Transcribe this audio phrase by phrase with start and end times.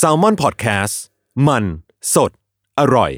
[0.00, 0.94] S a l ม o n PODCAST
[1.46, 1.64] มัน
[2.14, 2.30] สด
[2.78, 3.12] อร่อย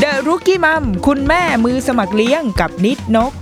[0.00, 3.32] เดรุกี้มัมคุณแม่มือสมัครเลี้ยงกับนิดนก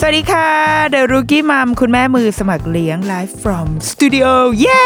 [0.00, 0.48] สวัสดีค่ะ
[0.90, 4.84] เดรุกี้มัมคุณแม่มือสมัครเลี้ยง Live from Studio เย้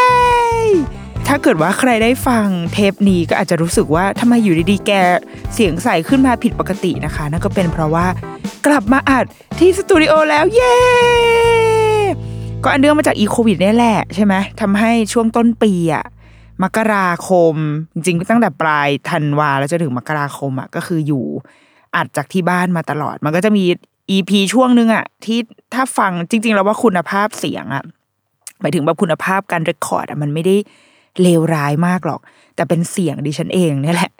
[1.28, 4.92] ถ้าเกิดว่าใครได้ฟังเทปนี้ก็อาจจะรู้สึกว่าทำไมอยู่ดีๆแก
[5.54, 8.06] เสียงใสขึ้นมาผิดปกตินะคะ นั่นก็เป็นเพราะว่า
[8.66, 9.24] กลับมาอัด
[9.58, 10.76] ที่สตูดิโอแล้ว เย้
[12.62, 16.04] ก็อันเนื่องมาจากอีโควิดนี่แหละใช่ไหมทำให้ช่วงต้นปีอะ
[16.62, 17.54] มกราคม
[17.92, 21.24] จริงๆตั้งแต่ปลายธันวาแล้วจนถึงมกราคมอะก็คืออยู่
[21.96, 23.64] อัดจากที่บ้านมาตลอด มันก็จะมี
[24.10, 25.38] อีพีช่วงนึงอะที่
[25.74, 27.84] ถ้าฟังจริง ๆ แล้วว่าคุณภาพเสียงอะ
[28.60, 30.56] หมายถึงว่าคุณภาพการเรคคอร์ดอะมันไม่ได้
[31.22, 32.20] เลวร้ายมากหรอก
[32.56, 34.10] แต่เป็นเสียงดิฉันเองเนี่ยแหละ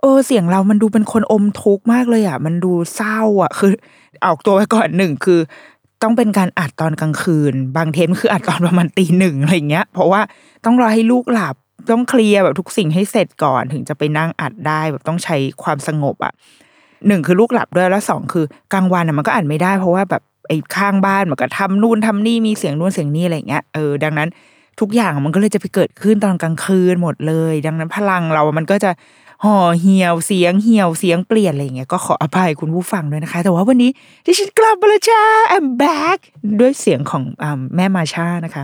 [0.00, 3.72] เออเสียงเรามันดูเป็นคนอมทุกข์มากเลยอะ มันดูเศร้าอะ คือ
[4.26, 5.40] ออกตัวไว้ก่อนหนึ่งคือ
[6.02, 10.20] ต้องเป็นการอัดตอนกลางคืน บางเทปคืออัดตอนประมาณตีหนึ่งอะไรเงี้ย เพราะว่า
[10.64, 11.54] ต้องรอให้ลูกหลับ
[11.90, 16.32] ต้องเคลียร์แบบทุกสิ่งให้เสร็จก่อนถึงจะไปนั่งอัดได้แบบต้องใช้ความสงบอะ
[17.06, 24.28] หนึ่งคือลูกหลับด้วยแล้วสองคือกลางวันอะมันก็อัดไม่ได้เพราะว่าแบบไอ้ข้างบ้านมันก็ทำนู่นทำนี่มีเสียงนู่นเสียงนี่อะไรเงี้ยเออดังนั้น
[24.80, 28.90] ทุกอย่างมันก็เลยจะไปเกิดขึ้นตอนกลางคืนหมดเลย ดังนั้นพลังเรามันก็จะ
[29.44, 33.90] ห่อเหี่ยวเสียงเหี่ยวเสียงเปลี่ยนอะไรอย่างเงี้ยก็ขออภัยคุณผู้ฟังด้วยนะคะ แต่ว่าวันนี้
[34.24, 35.22] ที่ฉันกลับมาแล้วจ้า
[35.56, 36.18] I'm back
[36.60, 37.44] ด้วยเสียงของอ
[37.76, 38.62] แม่มาชานะคะ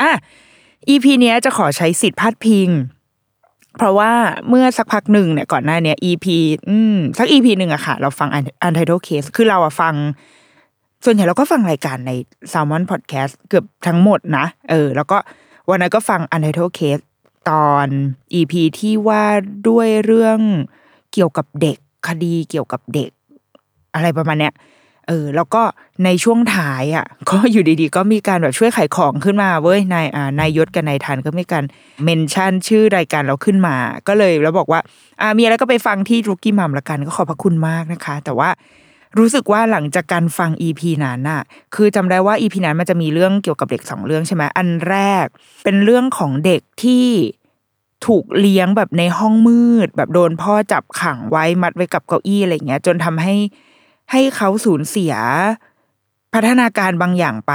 [0.00, 0.10] อะ
[0.88, 2.68] EP เนี้ยจะขอใช้สิทธิ์พาดพิง
[3.76, 4.12] เพราะว่า
[4.48, 6.26] เมื่อสักพักหนึ่งเนี่ยก่อนหน้าเนี้ย EP
[6.68, 8.28] อืมสัก EP หนึ่งอะค่ะ เราฟัง
[8.66, 9.94] Untitled Case คือเราอะฟัง
[11.04, 12.12] ส่วนใหญ่เราก็ฟังรายการใน
[12.52, 15.18] Salmon Podcast เกือบทั้งหมดนะเออ แล้วก็
[15.68, 17.04] วันนั้นก็ฟัง Untitled Case
[17.50, 17.86] ตอน
[18.34, 19.24] EP ที่ว่า
[19.68, 20.38] ด้วยเรื่อง
[21.12, 21.76] เกี่ยวกับเด็ก
[22.08, 23.10] คดีเกี่ยวกับเด็ก
[23.94, 24.54] อะไรประมาณเนี้ย
[25.08, 25.62] เออแล้วก็
[26.04, 31.64] ในช่วงท้ายอะ ก็อยู่ดีๆ ก็มีการแบบช่วยขายของขึ้นมาเว้ยนายอ่านายยศกับนายทันก็มีการ
[32.04, 33.76] เมนชั่นชื่อรายการเราขึ้นมา
[34.08, 34.80] ก็เลยแล้วบอกว่า
[35.20, 38.48] อ่ามีอะไรก็ไปฟังที่รุกี้มัมละกันก็ขอบพระคุณมากนะคะ แต่ว่า
[39.18, 41.42] รู้สึกว่าหลังจากการฟัง EP นั้นน่ะ
[41.74, 45.26] คือจำได้ว่า EP นั้นมันจะมีเรื่องเกี่ยวกับเด็กสองเรื่องใช่ไหมอันแรก
[45.64, 47.06] เป็นเรื่องของเด็กที่
[48.06, 53.34] ถูกเลี้ยงแบบในห้องมืด แบบโดนพ่อจับขังไว้มัดไว้กับเก้าอี้อะไรเงี้ย จนทำให้
[54.10, 55.14] ให้เขาสูญเสีย
[56.34, 57.54] พัฒนาการบางอย่างไป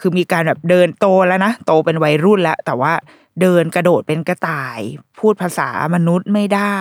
[0.00, 2.92] คือมีการแบบเดินโตแล้วนะโตเป็นวัยรุ่นแล้ว แต่ว่า
[3.40, 4.80] เดินกระโดดเป็นกระต่าย
[5.18, 6.80] พูดภาษามนุษย์ไม่ได้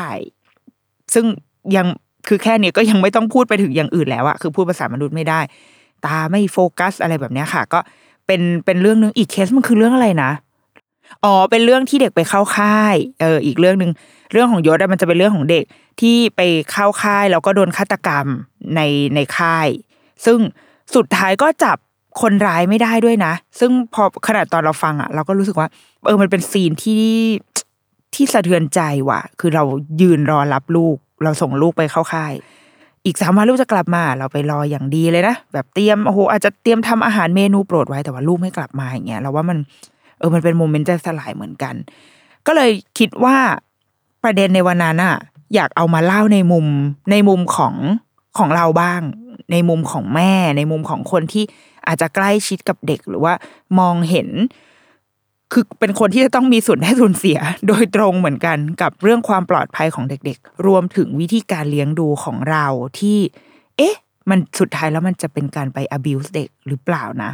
[1.14, 1.26] ซึ่ง
[1.76, 1.88] ยัง
[2.28, 5.40] คือแค่นี้ก็ยังไม่ต้องพูดไปถึงอย่างอื่นแล้วอะคือพูดภาษามนุษย์ไม่ได้
[6.06, 7.80] ตาไม่โฟกัสอะไรแบบนี้ค่ะ ก็
[8.28, 10.32] เป็นเป็นเรื่องนึงอีกเคสมันคือเรื่องอะไรนะ
[11.24, 13.92] อ๋อเป็นเรื่องที่เด็กไปเข้าค่ายเอออีกเรื่องหนึ่ง
[14.32, 15.64] เรื่องของยศมันจะเป็นเรื่องของเด็ก
[16.02, 16.42] ที่ไป
[16.72, 18.26] เข้าค่ายแล้วก็โดนฆาตกรรม
[18.76, 18.82] ใน
[19.16, 19.68] ในค่าย
[20.26, 20.40] ซึ่ง
[20.96, 21.78] สุดท้ายก็จับ
[22.22, 25.68] คนร้ายไม่ได้ด้วยนะ ซึ่งพอขนาดตอนเราฟังอะเราก็รู้สึกว่า
[26.06, 27.06] เออมันเป็น scene ที่
[28.14, 29.64] ที่สะเทือนใจว่ะ คือเรา
[30.02, 32.34] ยืนรอรับลูก เราส่งลูกไปเข้าค่าย
[33.06, 39.58] อีกสามวันลูกจะกลับมา เราไปรออย่างดีเลยนะแบบเตรียมโอ้โหอาจจะเตรียมทำอาหารเมนูโปรดไว้แต่ว่าลูกไม่กลับมาอย่างเงี้ยเราว่ามัน
[40.18, 41.76] เออมันเป็น moment ใจสลายเหมือนกัน
[42.48, 43.38] ก็เลยคิดว่า
[44.24, 45.16] ประเด็นในวันนั้นอะ
[45.56, 46.66] อยากเอามาเล่าในมุม
[47.12, 47.76] ในมุมของ
[48.38, 49.02] ของเราบ้าง
[49.52, 51.44] ในมุมของแม่ ในมุมของคนที่
[51.88, 53.34] อาจจะใกล้ชิดกับเด็กหรือว่า
[53.80, 54.30] มองเห็น
[55.58, 62.66] คือเป็นคนที่จะต้องมีส่วนได้ส่วนเสีย โดยตรงเหมือนกันกับเรื่องความปลอดภัยของเด็กๆ รวมถึงวิธีการเลี้ยงดูของเรา
[63.00, 63.18] ที่
[63.78, 63.96] เอ๊ะ
[64.30, 67.32] มันสุดท้ายแล้วมันจะเป็นการไป abuse เด็กหรือเปล่านะ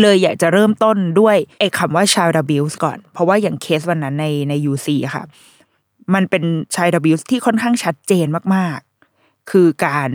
[0.00, 5.24] เลยอยากจะเริ่มต้นด้วยไอ้คำว่า child abuse ก่อน เพราะว่าอย่างเคสวันนั้นในใน UC อะค่ะ
[6.14, 6.44] มันเป็น
[6.74, 10.10] child abuse ที่ค่อนข้างชัดเจนมากๆ คือการ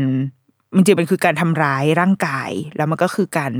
[0.75, 3.51] มันจริงๆมันคือการทำร้ายร่างกาย แล้วมันก็คือการ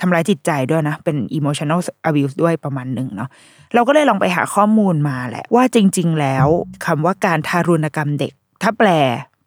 [0.00, 3.28] ทำร้ายจิตใจด้วยนะ เป็น emotional abuse ด้วยประมาณหนึ่งเนาะ
[3.74, 6.46] เราก็เลยลองไปหาข้อมูลมาแหละ ว่าจริง ๆ แล้ว
[6.86, 8.32] คำว่าการทารุณกรรมเด็ก
[8.62, 8.88] ถ้าแปล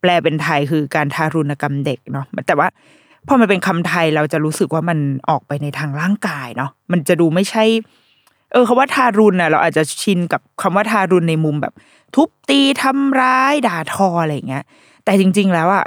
[0.00, 2.68] แปลเป็นไทยคือการทารุณกรรมเด็กเนาะแต่ว่า
[3.28, 4.98] พอมันเป็นคำไทยเราจะรู้สึกว่ามัน
[5.30, 7.64] ออกไปในทางร่างกายเนาะมันจะดูไม่ใช่
[8.52, 11.74] เออคำว่าทารุณน่ะเราอาจจะชินกับคำว่าทารุณในมุมแบบ
[12.14, 14.64] ทุบตีทำร้ายด่าทออะไรอย่างเงี้ย
[15.04, 15.84] แต่จริง ๆ แล้วอะ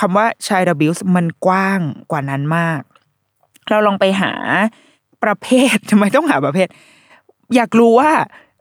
[0.00, 2.80] คำว่า child abuse มันกว้างกว่านั้นมาก
[3.70, 4.32] เราลองไปหา
[5.24, 6.68] ประเภททำไมต้องหาประเภท
[7.54, 8.10] อยากรู้ว่า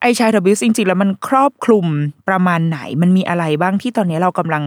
[0.02, 1.86] ไอ child abuse จริงๆแล้วมันครอบคลุม
[2.30, 4.64] ประมาณไหน มันมีอะไรบ้างที่ตอนนี้เรากำลัง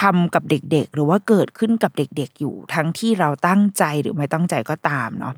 [0.00, 5.34] ทำกับเด็กๆ หรือว่าเกิดขึ้นกับเด็กๆ อยู่ทั้งที่เราตั้งใจหรือไม่ตั้งใจก็ตามเนาะ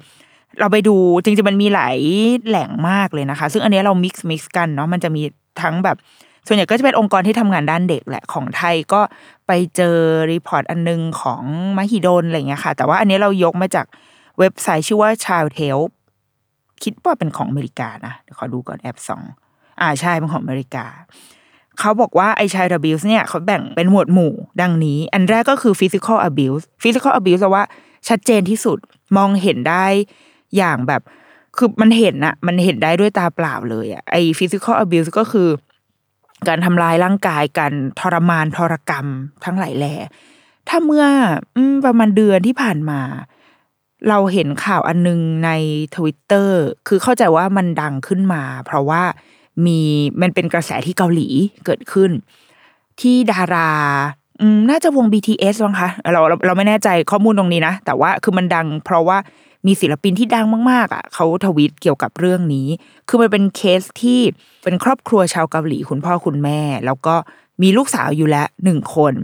[0.61, 1.99] เราไปดูจริงๆมันมีหลาย
[2.47, 5.23] แหล่งมากเลยนะคะ ซึ่งอันนี้เรา mix mix กันเนาะมันจะมี
[5.63, 5.97] ทั้งแบบ
[6.47, 9.01] ส่วนใหญ่ก็จะเป็นองค์กรที่ทำงานด้านเด็กแหละของไทยก็
[9.47, 9.95] ไปเจอ
[10.33, 11.43] report อันนึงของ
[11.77, 13.87] มหิดลอะไรเงี้ยค่ะ แต่ว่าอันนี้เรายกมาจาก
[14.39, 15.91] เว็บไซต์ชื่อว่า Childhelp
[16.83, 19.23] คิดว่าเป็นของอเมริกานะเดี๋ยวขอดูก่อนแป๊บนึง
[19.81, 20.87] อ่าใช่เป็นของอเมริกา
[21.79, 27.65] เขาบอกว่าไอ child abuse เนี่ยเขาแบ่งเป็นหมวดหมู่ดังนี้ อันแรกก็คือ physical abuse physical abuse แปลว่า
[28.09, 28.79] ชัดเจนที่สุด
[29.17, 29.87] มองเห็นได้
[30.57, 31.03] อย่างแบบ
[31.57, 35.49] คือมันเห็นอะมันเห็นได้ด้วยตาเปล่าเลยอะไอ physical abuse ก็คือ
[36.49, 39.07] การทำลายร่างกายการทรมานทรกรรม
[39.45, 39.95] ทั้งหลายแหล่
[40.69, 41.05] ถ้าเมื่อ
[41.85, 43.01] ประมาณเดือนที่ผ่านมา
[44.09, 45.51] เราเห็นข่าวอันนึงใน
[45.97, 49.03] ทวิตเตอร์คือเข้าใจว่ามันดังขึ้นมา เพราะว่า
[49.67, 49.81] มี
[50.23, 51.29] มันเป็นกระแสที่เกาหลี
[51.65, 52.11] เกิดขึ้น
[53.01, 53.71] ที่ดารา
[54.71, 59.19] น่าจะวง BTS มั้งคะเราเราเราไม่แน่ใจข้อมูลตรงนี้นะ แต่ว่าคือมันดัง เพราะว่า
[59.67, 62.69] มีศิลปินที่ดังมากๆอะเขาทวีตเกี่ยวกับเรื่องนี้
[63.09, 64.21] คือมันเป็นเคสที่
[64.65, 67.15] เป็นครอบครัวชาวเกาหลีคุณพ่อคุณแม่ แล้วก็
[67.63, 69.15] มีลูกสาวอยู่แล้วหนึ่งคน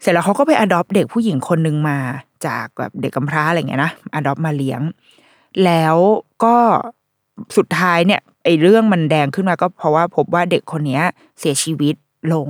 [0.00, 1.98] เสร็จแล้วเขาก็ไป adopt เด็กผู้หญิงคนหนึ่งมา
[2.46, 4.80] จากแบบเด็กกำพร้าอะไรเงี้ยนะ adopt มาเลี้ยง
[5.64, 5.96] แล้ว
[6.44, 6.56] ก็
[7.56, 11.02] สุดท้ายเนี่ยไอ้เรื่องมันแดงขึ้นมาก็เพราะว่าพบว่าเด็กคนเนี้ย
[11.38, 11.94] เสียชีวิต
[12.32, 12.48] ลง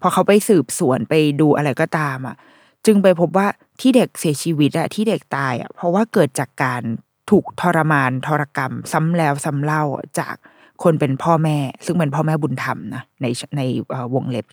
[0.00, 2.36] พอเขาไปสืบสวนไปดูอะไรก็ตามอะ
[2.86, 3.46] จึงไปพบว่า
[3.82, 6.82] ที่เด็กเสียชีวิตอะที่เด็กตายอะเพราะว่าเกิดจากการ
[7.30, 9.82] ถูกทรมานทรกรรม ซ้ำแล้วซ้ำเล่า
[10.18, 10.34] จาก
[10.82, 13.26] คนเป็นพ่อแม่ ซึ่งเป็นพ่อแม่บุญธรรมนะใน
[13.56, 13.60] ใน
[14.14, 14.46] วงเล็บ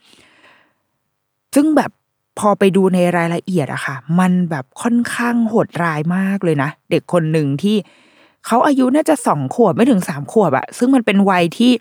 [1.55, 1.91] ซึ่งแบบ
[2.39, 7.75] พอไปดูในรายละเอียดอะค่ะ มันแบบค่อนข้างโหดร้ายมากเลยนะ เด็กคนหนึ่งที่
[8.45, 11.71] เขาอายุน่าจะสองขวบไม่ถึงสามขวบอะซึ่งมันเป็นวัยที่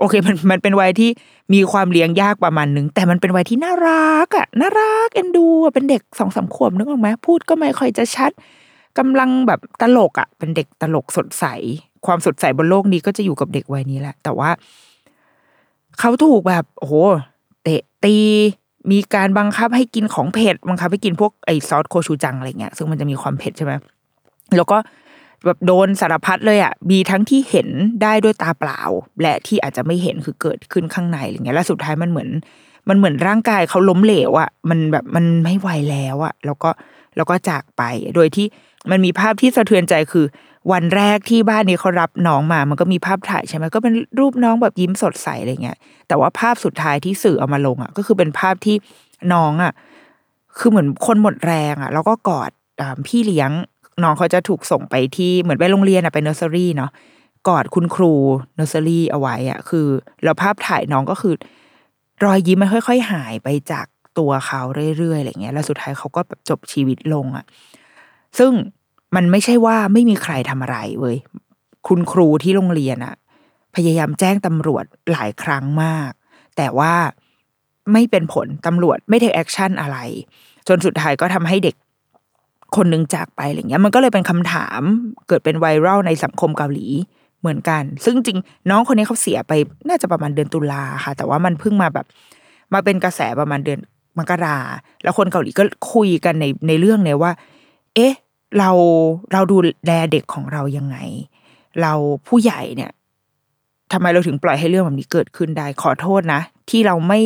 [0.00, 1.10] โอเคมันมันเป็นวัยที่
[1.54, 8.30] มีความเลี้ยงยากประมาณนึง แต่มันเป็นวัยที่น่ารักอะน่ารักเอ็นดูเป็นเด็กสองสามขวบนึกออกไหมพูดก็ไม่ค่อยจะชัด
[8.98, 11.44] กำลังแบบตลกอะเป็นเด็กตลกสดใส
[12.06, 14.50] ความสดใสบนโลกนี้ก็จะอยู่กับเด็กวัยนี้แหละ แต่ว่า
[15.98, 16.94] เขาถูกแบบโอ้โห
[17.62, 18.16] เตะตี
[18.90, 23.72] มีการบังคับให้กินของเผ็ดบังคับให้กินพวกไอซอสโคชูจังอะไรเงี้ยซึ่งมันจะมีความเผ็ดใช่ไหม
[24.56, 24.76] แล้วก็
[25.46, 27.68] แบบโดนสารพัดเลยอะมีทั้งที่เห็น
[28.02, 28.80] ได้ด้วยตาเปล่า
[29.22, 32.30] และที่อาจจะไม่เห็นคือเกิดขึ้นข้างในอะไรเงี้ยแล้วสุดท้ายมันเหมือน
[32.88, 36.70] มันเหมือนร่างกายเขาล้มเหลวอะมันแบบมันไม่ไหวแล้วอะแล้วก็
[37.16, 37.82] แล้วก็จากไป
[38.14, 38.46] โดยที่
[38.90, 40.26] มันมีภาพที่สะเทือนใจคือ
[40.72, 45.78] วันแรกที่บ้านนี้เขารับน้องมา มันก็มีภาพถ่ายใช่ไหมก็เป็นรูปน้องแบบยิ้มสดใสอะไรเงี้ย
[46.08, 48.76] แต่ว่าภาพสุดท้ายที่สื่อเอามาลงอะ ก็คือเป็นภาพที่
[49.32, 49.72] น้องอะ
[50.58, 52.50] คือเหมือนคนหมดแรงอะ แล้วก็กอด
[53.06, 53.50] พี่เลี้ยง
[54.04, 56.90] น้องเขาจะถูกส่งไปที่เหมือนไปโรงเรียนอะไปเนอร์เซอรี่เนาะ
[57.48, 58.14] กอดคุณครู
[58.56, 59.86] เนอร์เซอรี่เอาไว้อะคือ
[60.24, 61.34] แล้วภาพถ่ายน้องก็คือ
[62.24, 63.86] รอยยิ้มมันค่อย ๆ หายไปจาก
[64.18, 64.62] ตัวเขา
[64.98, 67.44] เรื่อยๆอะไรเงี้ย แล้วสุดท้ายเขาก็จบชีวิตลงอะ
[68.38, 68.52] ซึ่ง
[69.16, 71.16] มันไม่ใช่ว่าไม่มีใครทำอะไรเว้ย
[71.88, 73.14] คุณครูที่โรงเรียนอะ
[73.76, 76.12] พยายามแจ้งตำรวจหลายครั้งมาก
[76.56, 76.94] แต่ว่า
[77.92, 79.98] ไม่เป็นผลตำรวจไม่ take action อะไร
[80.68, 81.74] จนสุดท้ายก็ทำให้เด็ก
[82.76, 84.80] คนหนึ่งจากไปอะไรเงี้ย มันก็เลยเป็นคำถาม
[85.28, 86.86] เกิดเป็น viral ในสังคมเกาหลี
[87.40, 88.38] เหมือนกัน ซึ่งจริง
[88.70, 89.52] น้องคนนี้เขาเสียไป
[89.88, 92.06] น่าจะประมาณเดือนตุลาค่ะ แต่ว่ามันเพิ่งมาแบบ
[92.72, 93.80] มาเป็นกระแสประมาณเดือน
[94.18, 94.58] มกรา
[95.02, 95.62] แล้วคนเกาหลีก็
[95.92, 97.32] คุยกันในในเรื่องเนี่ยว่า
[97.94, 98.14] เอ๊ะ
[98.58, 98.70] เรา
[99.32, 100.96] เราดูแลเด็กของเรายังไง
[101.82, 101.92] เรา
[102.26, 102.90] ผู้ใหญ่เนี่ย
[103.92, 107.20] ทำไมเราถึงปล่อยให้เรื่องแบบนี้เกิดขึ้นได้ขอโทษนะ ที่เราไม่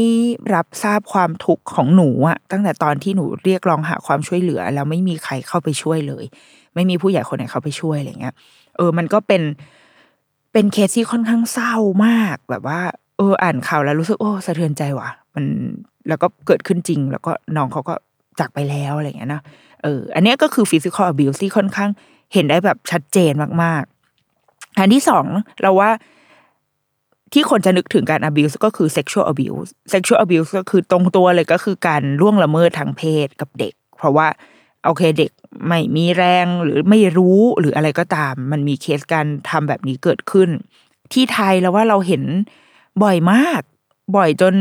[0.54, 6.24] รับทราบความทุกข์ของหนูอะตั้งแต่ตอนที่หนูเรียกร้องหาความช่วยเหลือ แล้วไม่มีใครเข้าไปช่วยเลย
[6.74, 8.34] ไม่มีผู้ใหญ่คนไหนเข้าไปช่วยอะไรเงี้ย
[8.76, 9.42] เออ มันก็เป็น
[10.52, 11.74] เป็นเคสที่ค่อนข้างเศร้า
[12.06, 12.80] มากแบบว่า
[13.18, 15.44] เออ อ่านข่าวแล้วรู้สึกโอ้สะเทือนใจว่ะ มัน
[16.08, 17.94] แล้วก็เกิดขึ้นจริง แล้วก็น้องเขาก็
[18.38, 19.42] จากไปแล้วอะไรเงี้ยนะ
[19.82, 21.90] เออ อันนี้ก็คือ physical abuse ที่ค่อนข้าง
[22.32, 25.24] เห็นได้แบบชัดเจนมากๆอันที่สอง
[25.62, 25.90] เราว่า
[27.32, 34.26] ที่คนจะนึกถึงการ abuse ก็คือ sexual abuse sexual abuse ก็คือตรงตัวเลยก็คือการล่วงละเมิดทางเพศกับเด็ก เพราะว่า
[34.86, 35.30] โอเคเด็ก
[35.66, 40.48] ไม่มีแรงหรือไม่รู้หรืออะไรก็ตาม มันมีเคสการทำแบบนี้เกิดขึ้น
[41.12, 42.22] ที่ไทยแล้วว่าเราเห็น
[43.02, 43.62] บ่อยมาก
[44.16, 44.54] บ่อยจน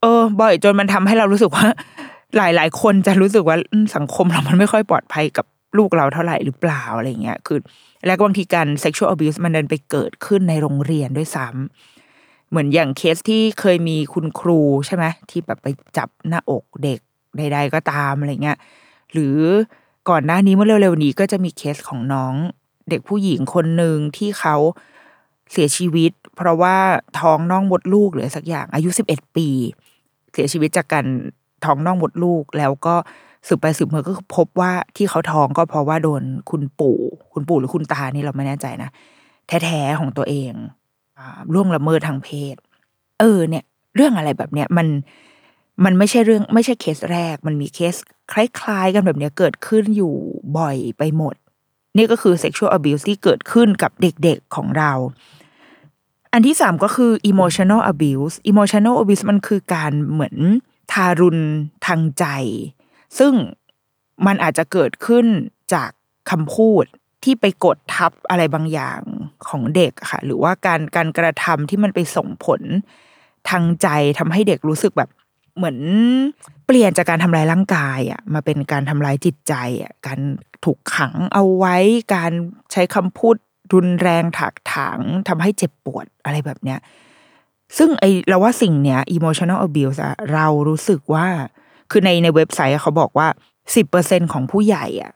[0.00, 1.66] เออ บ่อยจนมันทำให้เรารู้สึกว่า
[2.36, 3.56] หลาย ๆ คนจะรู้สึกว่า
[3.96, 5.46] สังคมเรามันไม่ค่อยปลอดภัยกับ
[5.78, 7.58] ลูกเราเท่าไหร่หรือเปล่าอะไรเงี้ยคือ
[8.06, 15.66] แล้วบางทีการ sexual abuse มันเดินไปเกิดขึ้นในโรงเรียนด้วยซ้ำเหมือนอย่างเคสที่เคยมีคุณครูใช่ไหมที่แบบไป
[15.96, 17.00] จับหน้าอกเด็ก
[17.36, 18.58] ใด ๆ ก็ตามอะไรเงี้ย
[19.12, 19.36] หรือ
[20.10, 22.34] ก่อนหน้านี้เมื่อเร็วๆนี้ก็จะมีเคสของน้อง
[22.90, 24.56] เด็กผู้หญิงคนหนึ่งที่เขา
[25.52, 26.76] เสียชีวิต เพราะว่า
[27.20, 29.48] ท้องน่องมดลูกหรือสักอย่างอายุสิบเอ็ดปี
[30.32, 31.06] เสียชีวิตจากการ
[31.64, 32.94] ท้องน่องมดลูกแล้วก็
[33.46, 36.98] สืบไปสืบมาก็พบว่าที่เขาท้องก็เพราะว่าโดนคุณปู่
[37.32, 38.90] คุณปู่หรือคุณตานี่เราไม่แน่ใจนะ
[39.46, 40.52] แท้ๆของตัวเอง
[41.18, 41.20] อ
[41.52, 42.56] ร่วงละเมิดทางเพศ
[43.20, 43.64] เออเนี่ย
[43.96, 44.86] เรื่องอะไรแบบเนี้ยมัน
[45.84, 47.94] มันไม่ใช่เรื่องไม่ใช่เคสแรก มันมีเคส
[48.32, 50.14] คล้ายๆ กันแบบเนี้ยเกิดขึ้นอยู่
[50.58, 51.34] บ่อยไปหมด
[51.96, 54.92] นี่ก็คือ sexual abuse ที่เกิดขึ้นกับเด็กๆของเรา
[56.32, 60.36] อันที่สามก็คือ emotional abuse emotional abuse มันคือการเหมือน
[60.92, 61.42] ทารุณ
[61.86, 62.26] ทางใจ
[63.18, 63.34] ซึ่ง
[64.26, 65.26] มันอาจจะเกิดขึ้น
[65.74, 65.90] จาก
[66.30, 66.84] คำพูด
[67.24, 69.00] ที่ไปกดทับอะไรบางอย่าง
[69.48, 72.60] ของเด็กค่ะ หรือว่าการการกระทำที่มันไปส่งผล
[73.50, 73.88] ทางใจ
[74.18, 75.10] ทำให้เด็กรู้สึกแบบ
[75.56, 75.78] เหมือน
[76.66, 80.20] เปลี่ยนจากการทำลายร่างกายอะมาเป็นการทำลายจิตใจอะการ
[80.64, 81.76] ถูกขังเอาไว้
[82.14, 82.32] การ
[82.72, 83.36] ใช้คำพูด
[83.74, 86.78] รุนแรงถักถางทำให้เจ็บปวดอะไรแบบเนี้ย
[87.76, 91.26] ซึ่งไอเราว่าสิ่งเนี้ย emotional abuse อะเรารู้สึกว่า
[91.92, 93.28] คือในในเว็บไซต์เขาบอกว่า
[93.76, 95.12] สิบเปอร์เซ็นของผู้ใหญ่อะ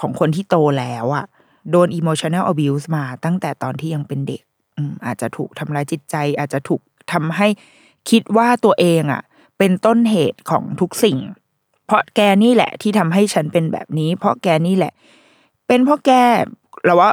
[0.00, 1.26] ของคนที่โตแล้วอะ
[1.70, 4.42] โดน emotional abuse มาตั้งแต่ตอนที่ยังเป็นเด็ก
[4.76, 6.80] อืมอาจจะถูกทำร้ายจิตใจ อาจจะถูก
[7.12, 7.48] ทำให้
[8.10, 9.22] คิดว่าตัวเองอะ
[9.58, 11.18] เป็นต้นเหตุของทุกสิ่ง
[11.86, 14.92] เพราะแกนี่แหละที่ทำให้ฉันเป็นแบบนี้ เพราะแกนี่แหละ
[15.66, 16.10] เป็นเพราะแก
[16.84, 17.10] เราว่า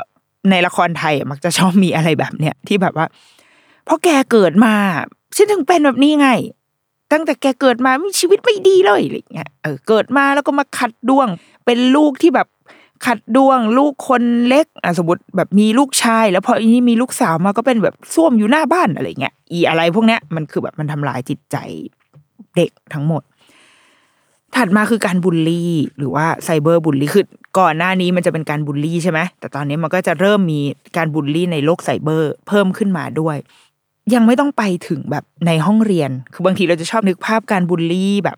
[0.49, 3.05] ในละครไทยมักจะชอบมีอะไรแบบเนี้ยที่แบบว่า
[3.85, 4.73] เพราะแกเกิดมา
[5.35, 6.29] ฉันถึงเป็นแบบนี้ไง
[7.11, 11.27] ตั้งแต่แกเกิดมามีชีวิตไม่ดีเลยอะไรเงี้ยเออเกิดมาแล้วก็มาขัดดวง
[11.65, 12.47] เป็นลูกที่แบบ
[13.05, 21.57] ขัดดวง ลูกคนเล็กอะสมมติแบบมีลูกชาย แล้วพออีนี้มีลูกสาวมาก็เป็นแบบส้วมอยู่หน้าบ้านอะไรเงี้ยอีอะไรพวกเนี้ยมันคือแบบมันทำลายจิตใจ
[22.55, 23.23] เด็กทั้งหมด
[24.55, 27.25] ถัดมาคือการบูลลี่ หรือว่า cyberbully คือ
[27.59, 30.59] ก่อนหน้านี้มันจะเป็นการบูลลี่ใช่ไหมแต่ตอนนี้มันก็จะเริ่มมี
[30.97, 33.37] การบูลลี่ในโลกไซเบอร์ เพิ่มขึ้นมาด้วย
[34.13, 38.37] ยังไม่ต้องไปถึงแบบในห้องเรียน คือบางทีเราจะชอบนึกภาพการบูลลี่แบบ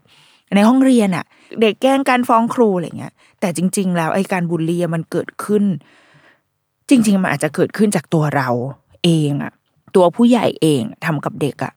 [0.55, 1.25] ในห้องเรียนอะ
[1.61, 5.63] เด็กแกล้งการฟ้องครูอะไรเงี้ย แต่จริง ๆ แล้วไอ้การบูลลี่มันเกิดขึ้น
[6.89, 8.49] จริง ๆ มันอาจจะเกิดขึ้นจากตัวเรา
[9.03, 9.53] เองอะ
[9.95, 11.73] ตัวผู้ใหญ่เองทำกับเด็กอะ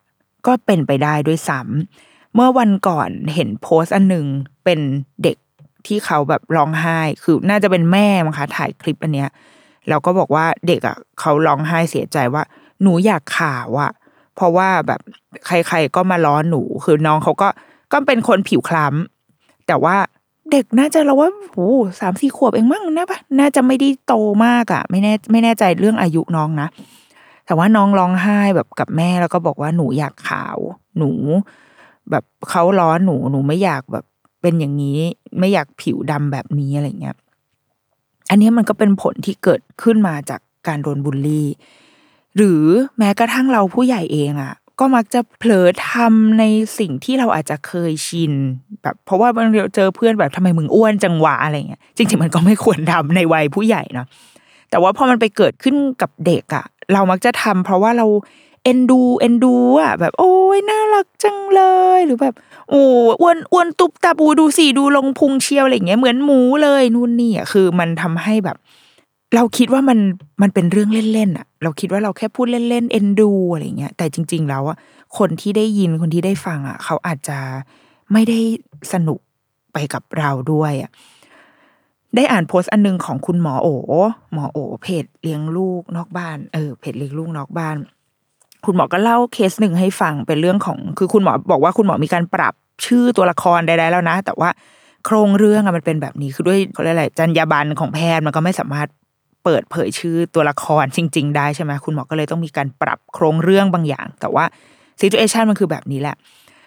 [0.46, 4.26] ก็เป็นไปได้ด้วยซ้ำเมื่อวันก่อนเห็นโพสต์อันหนึ่ง
[4.64, 4.80] เป็น
[5.22, 5.36] เด็ก
[5.86, 9.30] ที่เขาแบบร้องไห้ คือน่าจะเป็นแม่มั้งคะถ่ายคลิปอันเนี้ย
[9.88, 12.42] แล้วก็บอกว่าเด็กอะเขาร้องไห้เสียใจว่า
[12.84, 13.92] หนูอยากข่าวอะ
[14.36, 15.00] เพราะว่าแบบ
[15.46, 17.48] ใครๆก็มาล้อหนู คือน้องเขาก็
[17.92, 19.96] ก็เป็นคนผิวคล้ำแต่ว่า
[20.52, 24.14] เด็กน่าจะเราว่าโอ้สามสี่ขวบเองมั้งนะปะน่าจะไม่ได้โต
[24.44, 26.68] มากอะไม่แน่ไม่แน่ใจเรื่องอายุน้องนะ
[27.46, 30.58] แต่ว่าน้องร้องไห้แบบกับแม่แล้วก็บอกว่าหนูอยากขาว
[30.98, 31.10] หนู
[32.10, 34.04] แบบเขาล้อหนูหนูไม่อยากแบบ
[34.40, 34.98] เป็นอย่างนี้
[35.38, 37.16] ไม่อยากผิวดำแบบนี้อะไรเงี้ย
[38.30, 41.46] อันนี้มันก็เป็นผลที่เกิดขึ้นมาจากการโดนบูลลี่
[42.36, 42.62] หรือ
[42.98, 46.44] แม้กระทั่งเราผู้ใหญ่เองอะ่ะ ก็มักจะเผลอทำใน
[46.78, 48.32] สิ่งที่เราอาจจะเคยชิน
[48.82, 54.06] แบบเพราะว่าบางทีเจอเพื่อนแบบทำไมมึงอ้วนจังหวะอะไรเงี้ยจริงๆมันก็ไม่ควรทำในวัยผู้ใหญ่เนาะ
[54.70, 58.06] แต่ว่าพอมันไปเกิดขึ้นกับเด็กอะ่ะ เรามักจะทำเพราะว่าเรา
[58.64, 61.62] เอ็นดูเอ็นดูอะแบบโอ้ยน่ารักจังเล
[61.98, 62.34] ยหรือแบบ
[62.70, 62.82] โอ้
[63.20, 68.56] อ้วนอ้วนตุบตาบูดูสิดูลงพุงเชียวอะไรเงี้ยเหมือนหมูเลยนู่นนี่อะคือมันทำให้แบบ
[69.34, 69.98] เราคิดว่ามัน
[70.42, 74.76] มันเป็นเรื่องเล่นๆอะ เราคิดว่าเราแค่พูดเล่นๆเอ็นดูอะไรเงี้ยแต่จริง ๆ แล้วอะ
[75.18, 77.38] คนที่ได้ยินคนที่ได้ฟังอะเขาอาจจะ
[78.12, 78.38] ไม่ได้
[78.92, 79.20] สนุก
[79.72, 80.90] ไปกับเราด้วยอะ
[82.16, 83.68] ได้อ่านโพสต์อันนึงของคุณหมอโอ
[84.32, 87.76] หมอโอเพจเลี้ยงลูกนอกบ้านเออเพจเลี้ยงลูกนอกบ้าน
[88.66, 92.54] คุณหมอก็เล่าเคสหนึ่งให้ฟังเป็นเรื่องของ คือคุณหมอบอกว่าคุณหมอมีการปรับ
[92.86, 94.50] ชื่อตัวละครใดๆแล้วนะ แต่ว่า
[95.04, 98.88] โครงเรื่องอะมันเป็นแบบนี้คือด้วยเขาเรียกอะไรจรรยาบรรณของแพทย์มันก็ไม่สามารถ
[99.44, 104.44] เปิดเผยชื่อตัวละครจริง ๆ ได้ใช่ไหมคุณหมอก็เลยต้องมีการปรับโครงเรื่องบางอย่าง แต่ว่า
[104.98, 106.16] ซีจูเอชันมันคือแบบนี้แหละ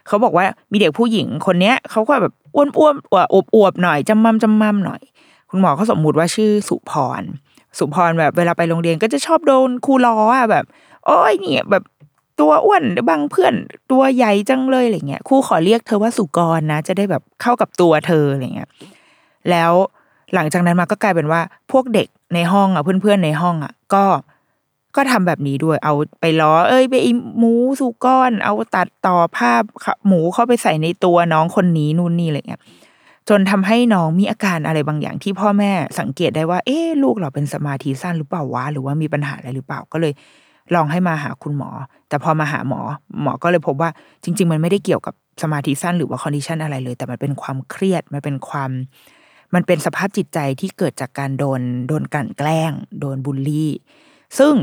[0.08, 5.02] เขาบอกว่ามีเด็กผู้หญิงคนเนี้ยเขาก็แบบอ้วนอ้วนอวบอวบๆหน่อยจำมั่มจำมั่มหน่อย
[5.50, 6.92] คุณหมอเขาสมมุติว่าชื่อสุพ
[7.22, 7.24] ร
[7.78, 10.66] สุพรแบบเวลาไปโรงเรียนก็จะชอบโดนครูล้ออะแบบ
[11.06, 11.84] โอ้ยเนี่ยแบบ
[12.40, 13.54] ตัวอ้วนบางเพื่อน
[13.92, 18.70] ตัวใหญ่จังเลยอะไรเงี้ยครูขอเรียกเธอว่าสุกรนะ จะได้แบบเข้ากับตัวเธออะไรเงี้ย
[19.50, 19.72] แล้ว
[20.34, 21.42] หลังจากนั้นมาก็กลายเป็นว่า
[21.72, 24.06] พวกเด็ก ในห้องอะเพื่อนๆในห้องอะ ก็
[24.96, 26.96] ก็ทำแบบนี้ด้วย เอาไปล้อ เอ้ย ไป
[27.38, 29.62] หมูสุก้อน เอาตัดต่อภาพ
[30.08, 32.62] หมูเข้าไปใส่ในตัวน้องคนนี้นู่นนี่อะไรเงี้ย
[33.30, 40.14] จนทำให้น้องมีอาการอะไรบางอย่างที่พ่อแม่สังเกตได้ว่า เอ๊ะลูกเราเป็นสมาธิสั้นหรือเปล่าวะหรือว่ามีปัญหาอะไรหรือเปล่าก็เลย
[40.76, 41.70] ลองให้มาหาคุณหมอ
[42.10, 42.80] แต่พอมาหาหมอ
[43.22, 43.90] หมอก็เลยพบว่า
[44.24, 48.72] จริง ๆ มันไม่ได้เกี่ยวกับสมาธิสั้นหรือว่าคอนดิชันอะไรเลย แต่มันเป็นความเครียดมันเป็นความ
[49.54, 53.72] มันเป็นสภาพจิตใจที่เกิดจากการโดนโดนกันแกล้ง โดนบูลลี่
[54.40, 54.54] ซึ่ง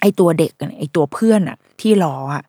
[0.00, 2.44] ไอตัวเด็กไอตัวเพื่อนอะที่ล้ออะ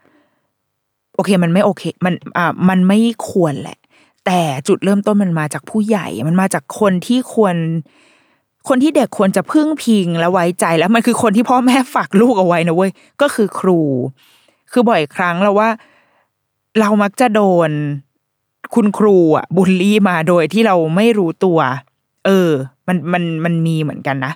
[1.15, 2.99] โอเคมันไม่โอเค มันอ่ามันไม่
[3.29, 3.77] ควรแหละ
[4.25, 7.55] แต่จุดเริ่มต้นมันมาจากผู้ใหญ่ มันมาจากคนที่ควร
[8.67, 13.79] คนที่เด็กควรจะพึ่งพิงและไว้ใจแล้วมันคือคนที่พ่อแม่ฝากลูกเอาไว้นะเว้ยก็คือครู
[14.71, 15.69] คือบ่อยครั้งเราว่า
[16.79, 17.69] เรามักจะโดน
[18.75, 21.59] คุณครูอะบูลลี่มาโดยที่เราไม่รู้ตัว
[22.25, 22.51] เออ
[22.87, 24.33] มันมันมันมีเหมือนกันนะ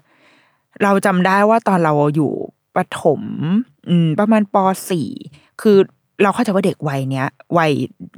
[0.84, 2.32] เราจำได้ว่าตอนเราอยู่
[2.76, 3.22] ประถม
[3.90, 4.56] อืม ประมาณป
[4.90, 5.08] สี่
[5.62, 5.78] คือ
[6.24, 7.72] เราเข้าใจว่าเด็กวัยเนี้ยวัย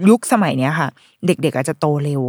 [0.09, 0.89] ยุคสมัยเนี้ยค่ะ
[1.27, 2.21] เด็ก ๆ อาจจะโตเร็ว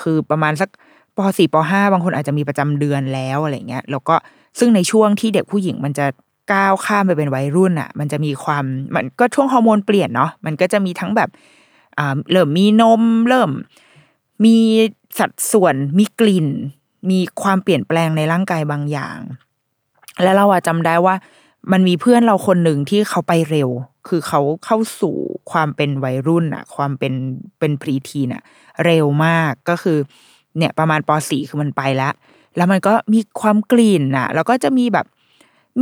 [0.00, 0.68] คือประมาณสัก
[1.16, 4.14] ปสี่ปห้าบางคนอาจจะมีประจำเดือนแล้วอะไรเงี้ย แล้วก็
[4.58, 6.06] ซึ่งในช่วงที่เด็กผู้หญิงมันจะ
[6.52, 8.64] ก้าวข้ามไปเป็นวัยรุ่นอะ มันจะมีความ
[8.94, 11.28] มันก็ช่วงฮอร์โมนเปลี่ยนเนาะมันก็จะมีทั้งแบบ
[12.30, 13.50] เริ่มมีนม เริ่ม
[14.44, 14.56] มี
[15.18, 16.48] สัดส่วนมีกลิ่น
[17.10, 19.18] มีความเปลี่ยนแปลงในร่างกายบางอย่าง
[20.22, 21.14] แล้วเราอะจำได้ว่า
[21.72, 23.70] มันมีเพื่อนเราคนหนึ่งที่เขาไปเร็ว
[24.08, 25.16] คือเขาเข้าสู่
[25.50, 27.12] ความเป็นวัยรุ่นอะความเป็น
[27.58, 28.42] เป็นพรีทีนอะ
[28.84, 29.98] เร็วมากก็คือ
[30.58, 32.12] เนี่ยประมาณปสี่คือมันไปแล้ว
[32.56, 35.06] แล้วมันก็มีความกลิ่นอะแล้วก็จะมีแบบ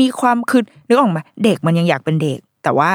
[0.00, 2.90] มีความคือนึกออกไหมเด็กมันยังอยากเป็นเด็ก แต่ว่า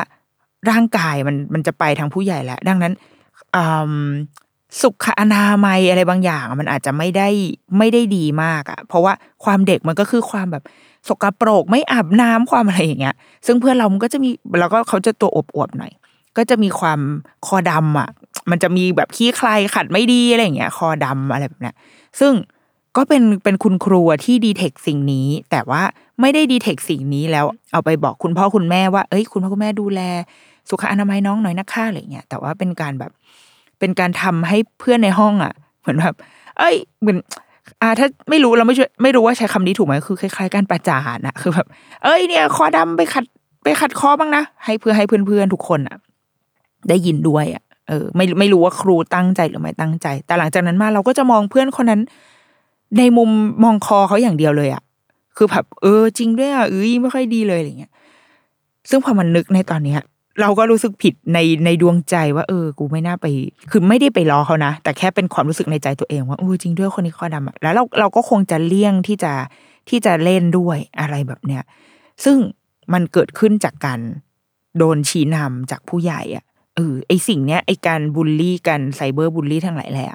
[0.70, 2.94] ร่างกายมันมันจะไปทางผู้ใหญ่แล้ว ดังนั้น
[4.82, 7.30] สุขอนามัยอะไรบางอย่าง มันอาจจะไม่ได้
[7.78, 9.14] ไม่ได้ดีมากอะเพราะว่า
[9.44, 10.64] ความเด็กมันก็คือความแบบ
[11.08, 15.92] สกปรกไม่อาบน้ำความอะไรอย่างเงี้ย ซึ่งเพื่อนเรามันก็จะมีแล้วก็เขาจะตัวอวบๆหน่อย
[16.38, 17.00] ก็จะมีความ
[17.46, 18.10] คอดำอะ
[18.50, 21.76] มันจะมีแบบขี้ใครขัดไม่ดีอะไรอย่างเงี้ย คอดำอะไรแบบเนี้ย
[22.20, 22.34] ซึ่ง
[22.98, 25.82] ก็เป็นเป็นคุณครูที่ดีเทคสิ่งนี้ แต่ว่า
[26.22, 30.02] ไม่ได้ดีเทคสิ่งนี้แล้วเอาไปบอกคุณพ่อคุณแม่ว่า เอ้ย คุณพ่อคุณแม่ดูแล
[30.70, 33.12] สุขอนามัยน้องหน่อยนะคะอะไรเงี้ยแต่ว่าเป็นการแบบ
[33.80, 36.16] เป็นการทำให้เพื่อนในห้องอะ เหมือนแบบ
[36.58, 37.18] เอ้ยเหมือน
[37.82, 41.68] อ่าถ้าไม่รู้เราไม่ช่วยไม่รู้ว่าใช้คำนี้ถูกไหมคือคล้ายๆการประจานอะคือแบบ
[42.04, 43.26] เอ้ยเนี่ย คอดำไปขัด
[43.64, 45.98] ไปขัดคอบ้างนะให้เพื่อให้เพื่อนๆทุกคนอะ
[46.90, 52.02] ได้ยินด้วยอะเออ ไม่ไม่รู้ว่าครูตั้งใจหรือไม่ตั้งใจ แต่หลังจากนั้นมาเราก็จะมองเพื่อนคนนั้น
[52.98, 53.30] ในมุม
[53.64, 54.84] มองคอเขาอย่างเดียวเลยอะ
[55.38, 57.92] คือแบบเออ จริงด้วยอะเอ้ยไม่ค่อยดีเลยอะไรเงี้ย
[58.90, 60.00] ซึ่งพอมันนึกในตอนเนี้ย
[60.42, 63.26] เราก็รู้สึกผิดในในดวงใจว่าเออ กูไม่น่าไป
[63.72, 69.34] คือไม่ได้ไปล้อเขานะ แต่แค่เป็นความรู้สึกในใจตัวเองว่าเออจริงด้วยคนนี้ข้อดำแล้วเราเราก็คงจะเลี่ยงที่จะ
[69.90, 71.64] ที่จะเล่นด้วยอะไรแบบเนี้ย
[72.24, 72.38] ซึ่ง
[72.94, 74.00] มันเกิดขึ้นจากการ
[74.78, 80.08] โดนชี้นำจากผู้ใหญ่อะเออไอสิ่งเนี้ยไอการบูลลี่กันไซเบอร์บูลลี่ทั้งหลายแหละ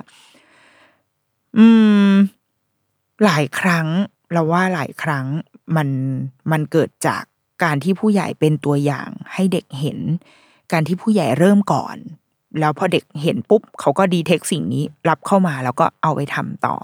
[1.58, 1.66] อื
[2.10, 2.12] ม
[3.24, 3.86] หลายครั้ง
[4.32, 5.26] เราว่าหลายครั้ง
[5.76, 5.88] มัน
[6.50, 7.24] มันเกิดจาก
[7.62, 9.98] การที่ผู้ใหญ่เป็นตัวอย่างให้เด็กเห็น
[10.72, 11.96] การที่ผู้ใหญ่เริ่มก่อน
[12.60, 16.76] แล้วพอเด็กเห็นปุ๊บเขาก็ดีเทคสิ่งนี้รับเข้ามาแล้วก็เอาไปทำต่อ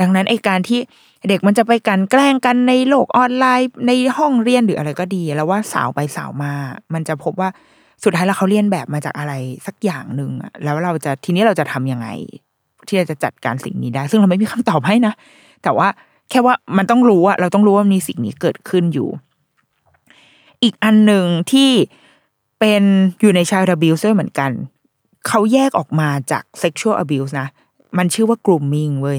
[0.00, 0.80] ดังนั้นไอการที่
[1.28, 6.52] เด็กมันจะไปกันแกล้งกันในโลกออนไลน์ในห้องเรียนหรืออะไรก็ดี แล้วว่าสาวไปสาวมา
[6.94, 7.48] มันจะพบว่า
[8.04, 9.32] สุดท้ายแล้วเขาเรียนแบบมาจากอะไร
[9.66, 12.08] สักอย่างหนึ่งอะแล้วเราจะทีนี้เราจะทำยังไง
[12.86, 15.14] ที่เราจะจัดการสิ่งนี้ได้ ซึ่งเราไม่มีคำตอบให้นะ
[15.62, 15.88] แต่ว่า
[16.30, 19.08] แค่ว่ามันต้องรู้อะเราต้องรู้ว่ามีสิ่งนี้เกิดขึ้นอยู่
[20.64, 21.70] อีกอันหนึ่งที่
[22.60, 22.82] เป็น
[23.20, 24.50] อยู่ใน child abuse ด้วยเหมือนกัน
[25.26, 27.48] เขาแยกออกมาจาก sexual abuse นะ
[27.98, 29.18] มันชื่อว่า grooming เว้ย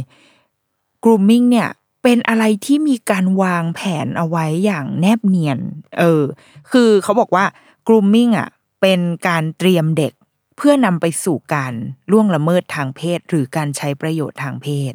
[1.03, 1.69] grooming เนี่ย
[2.03, 5.60] เป็นอะไรที่มีการวางแผนเอาไว้อย่างแนบเนียน
[5.99, 6.23] เออ
[6.71, 7.45] คือเขาบอกว่า
[7.88, 8.49] grooming อะ
[8.81, 10.13] เป็นการเตรียมเด็ก
[10.58, 11.73] เพื่อนำไปสู่การ
[12.12, 14.93] ล่วงละเมิดทางเพศ หรือการใช้ประโยชน์ทางเพศ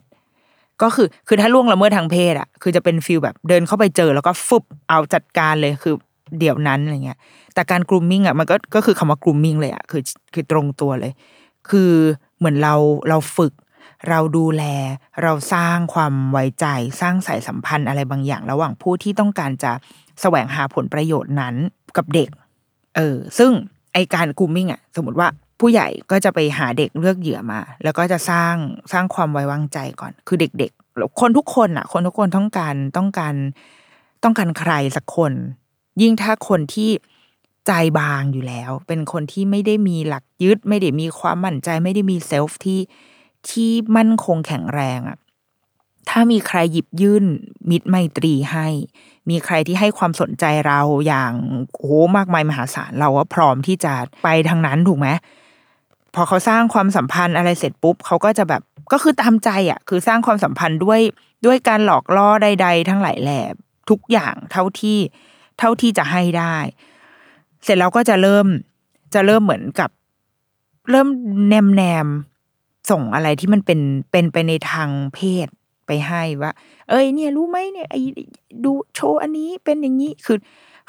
[0.82, 5.94] ก็คือคือถ้าล่วงละเมิดทางเพศอะ คือจะเป็นฟิลแบบเดินเข้าไปเจอแล้วก็ฟึบเอาจัดการเลยคือ
[6.38, 7.18] เดี๋ยวนั้นอะไรเงี้ย
[7.54, 10.02] แต่การ grooming อะมันก็ก็คือคำว่า grooming เลยอะคือ
[10.34, 11.12] คือตรงตัวเลย
[11.70, 11.92] คือ
[12.38, 12.74] เหมือนเรา
[13.08, 13.52] เราฝึก
[14.08, 14.62] เราดูแล
[15.22, 16.66] เราสร้างความไว้ใจ
[17.00, 19.72] สร้างสายสัมพันธ์อะไรบางอย่าง ระหว่างผู้ที่ต้องการจะ
[20.20, 21.54] แสวงหาผลประโยชน์นั้น
[21.96, 22.28] กับเด็ก
[22.96, 23.50] เออ ซึ่ง
[23.92, 25.28] ไอการ grooming อะ สมมติว่า
[25.60, 28.54] ผู้ใหญ่ก็จะไปหาเด็กเลือกเหยื่อมา แล้วก็จะสร้าง
[28.92, 33.34] สร้างความไว้วางใจก่อน คือเด็กๆคนทุกคนอะ คนทุกคนต้องการต้องการ
[34.24, 35.32] ต้องการใครสักคน
[36.02, 36.90] ยิ่งถ้าคนที่
[37.66, 42.80] ใจบางอยู่แล้ว เป็นคนที่ไม่ได้มีหลักยึด ไม่ได้มีความมั่นใจ ไม่ได้มีเซลฟ์ที่
[43.48, 45.18] ที่มั่นคงแข็งแรงอะ
[46.08, 47.24] ถ้ามีใครหยิบยื่น
[47.70, 48.66] มิตรไมตรีให้
[49.30, 51.32] มีใครที่ให้ความสนใจเราอย่าง
[51.76, 55.08] โอ้มากมายมหาศาลเราก็พร้อมที่จะไปทางนั้นถูกไหม
[56.14, 61.00] พอเขาสร้างความสัมพันธ์อะไรเสร็จปุ๊บเขาก็จะแบบก็คือตามใจอะ คือสร้างความสัมพันธ์ด้วย
[61.46, 63.40] ด้วยการหลอกล่อใด ๆ ทั้งหลายแหล่
[63.90, 64.98] ทุกอย่างเท่าที่
[65.60, 66.56] เท่าที่จะให้ได้
[67.64, 68.46] เสร็จแล้วก็จะเริ่ม
[69.14, 69.90] จะเริ่มเหมือนกับ
[70.90, 71.08] เริ่ม
[71.48, 72.08] แนมแนม
[72.90, 73.80] ส่งอะไรที่มันเป็น
[74.12, 75.48] เป็นไปในทางเพศ
[75.86, 76.52] ไปให้ว่า
[76.88, 78.00] เอ้ยเนี่ยรู้ไหมเนี่ยไอ้
[78.64, 80.38] ดูโชว์อันนี้เป็นอย่างนี้คือ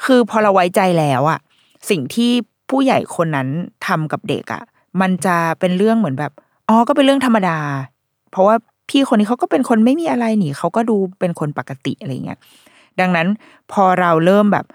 [0.04, 1.40] คือพอเราไว้ใจแล้วอะ
[1.90, 2.30] สิ่งที่
[2.70, 3.48] ผู้ใหญ่คนนั้น
[3.86, 4.62] ทำกับเด็กอะ
[5.00, 6.32] มันจะเป็นเรื่องเหมือนแบบ
[6.68, 7.58] อ๋อก็เป็นเรื่องธรรมดา
[8.30, 8.56] เพราะว่า
[8.88, 12.38] พี่คนนี้เขาก็เป็นคนไม่มีอะไรหนิเขาก็ดูเป็นคนปกติอะไรเงี้ย
[13.00, 13.28] ดังนั้น
[13.72, 14.66] พอเราเริ่มแบบ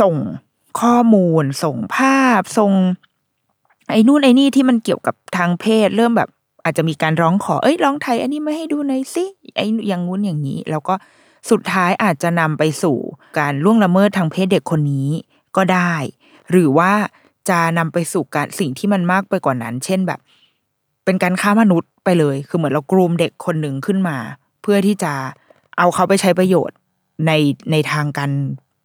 [0.00, 0.14] ส่ง
[0.80, 2.72] ข้อมูล ส่งภาพ ส่ง
[3.90, 6.28] ไอ้นู่นไอ้นี่ที่มันเกี่ยวกับทางเพศ เริ่มแบบ
[6.64, 9.24] อาจจะมีการร้องขอเอ้ยร้องไทย อันนี้มาให้ดูหน่อยสิ
[9.56, 10.94] ไอ้อย่างงู้นอย่างนี้ แล้วก็
[11.50, 12.96] สุดท้ายอาจจะนำไปสู่
[13.38, 15.08] การล่วงละเมิดทางเพศเด็กคนนี้
[15.56, 15.94] ก็ได้
[16.50, 16.92] หรือว่า
[17.48, 20.20] จะนำไปสู่การสิ่งที่มันมากไปกว่านั้น เช่นแบบ
[21.04, 24.16] เป็นการค้ามนุษย์ไปเลย คือเหมือนเรากรูมเด็กคนหนึ่งขึ้นมา
[24.62, 25.12] เพื่อที่จะ
[25.78, 26.76] เอาเขาไปใช้ประโยชน์
[27.26, 27.32] ใน
[27.70, 28.32] ในทางการ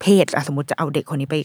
[0.02, 1.36] เพศอะสมมติจะเอาเด็กคนนี้ไป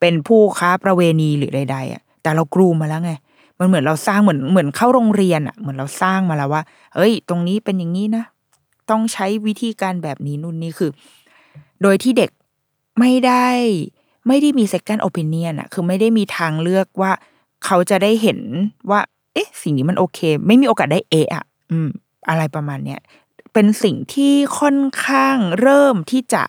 [0.00, 3.12] เป็นผู้ค้าประเวณีหรือใดๆอะแต่เรากรูมมาแล้วไง
[3.58, 6.62] มันเหมือนเราสร้างเหมือนเหมือนเข้าโรงเรียนอะเหมือนเราสร้างมาแล้วว่า
[6.94, 8.24] เอ้ย ตรงนี้เป็นอย่างนี้นะ
[8.90, 10.90] ต้องใช้วิธีการแบบนี้นู่นนี่คือ
[11.82, 12.30] โดยที่เด็ก
[13.00, 13.46] ไม่ได้
[14.28, 17.12] ไม่ได้มี second opinion อะคือไม่ได้มีทางเลือกว่า
[17.64, 18.38] เขาจะได้เห็น
[18.90, 19.00] ว่า
[19.34, 21.88] เอ๊ะ สิ่งนี้มันโอเค ไม่มีโอกาสได้เอะอะอืม
[22.28, 23.00] อะไรประมาณเนี้ย
[23.52, 26.42] เป็นสิ่งที่ค่อนข้างเริ่มที่จะ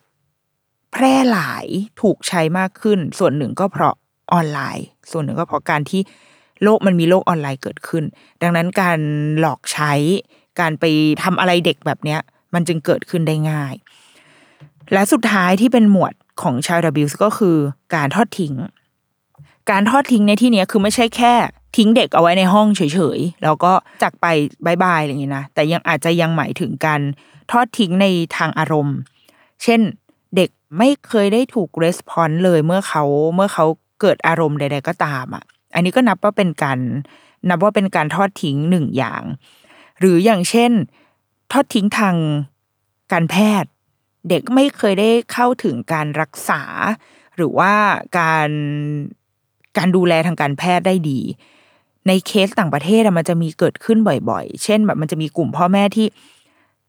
[0.92, 1.66] แพร่หลาย
[2.02, 3.96] ถูกใช้มากขึ้น ส่วนหนึ่งก็เพราะ
[4.34, 6.02] ออนไลน์ ส่วนหนึ่งก็เพราะการที่
[6.64, 8.04] โลกมันมีโลกออนไลน์เกิดขึ้น
[8.42, 9.00] ดังนั้นการ
[9.40, 9.94] หลอกใช้
[10.60, 10.86] การไป
[11.24, 12.20] ทำอะไรเด็กแบบเนี้ย
[12.54, 13.74] มันจึงเกิดขึ้นได้ง่าย
[14.94, 17.58] และสุดท้ายที่เป็นหมวดของ child abuse ก็คือ
[17.96, 18.54] การทอดทิ้ง
[19.72, 21.34] การทอดทิ้งในที่นี้คือไม่ใช่แค่
[21.78, 22.82] ทิ้งเด็กเอาไว้ในห้องเฉ
[23.18, 24.26] ยๆ แล้วก็จากไป
[24.66, 27.02] bye bye อะไรอย่างนี้นะ แต่ยังอาจจะยังหมายถึงการ
[27.52, 28.06] ทอดทิ้งใน
[28.38, 28.98] ทางอารมณ์
[29.64, 29.82] เช่น
[30.36, 33.04] เด็กไม่เคยได้ถูก response เลยเมื่อเขา
[33.36, 33.66] เมื่อเขา
[34.02, 36.80] เกิดอารมณ์ใด ๆ ก็ตามอะ อันนี้ก็นับว่าเป็นการ
[37.50, 39.24] นับว่าเป็นการทอดทิ้งหนึ่งอย่าง
[40.00, 40.72] หรืออย่างเช่น
[41.52, 42.16] ทอดทิ้งทาง
[43.12, 43.72] การแพทย์
[44.30, 46.62] เด็กไม่เคยได้เข้าถึงการรักษา
[47.36, 47.74] หรือว่า
[48.20, 48.50] การ
[49.78, 51.20] การดูแลทางการแพทย์ได้ดี
[52.08, 53.98] ในเคสต่างประเทศมันจะมีเกิดขึ้น
[54.30, 56.08] บ่อย ๆ เช่นแบบมันจะมีกลุ่มพ่อแม่ที่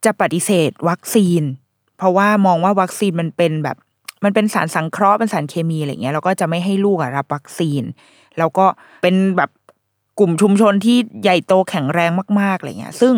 [0.05, 1.43] จะปฏิเสธวัคซีน
[1.97, 3.77] เพราะว่ามองว่าวัคซีนมันเป็นแบบ
[4.25, 7.83] มันเป็นสารสังเคราะห์เป็นสารเคมีอะไรเงี้ยแล้วก็จะไม่ให้ลูกรับวัคซีน
[8.39, 8.67] แล้วก็
[9.03, 9.51] เป็นแบบ
[10.19, 13.15] กลุ่มชุมชนที่ใหญ่โตแข็งแรงมากๆอะไรเงี้ย ซึ่ง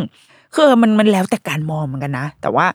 [0.55, 2.67] คือมันมันแล้วแต่การมองเหมือนกันนะ แต่ว่า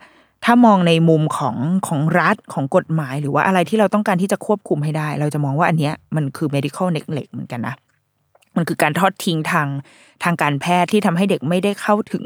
[0.45, 1.55] ถ้ามองในมุมของ
[1.87, 7.75] ของรัฐของกฎหมาย หรือว่าอะไรที่เราต้องการที่จะควบคุมให้ได้ เราจะมองว่าอันเนี้ยมันคือ medical neglect เหมือนกันนะ
[8.55, 9.67] มันคือการทอดทิ้งทาง
[10.23, 12.25] ทางการแพทย์ที่ทำให้เด็กไม่ได้เข้าถึง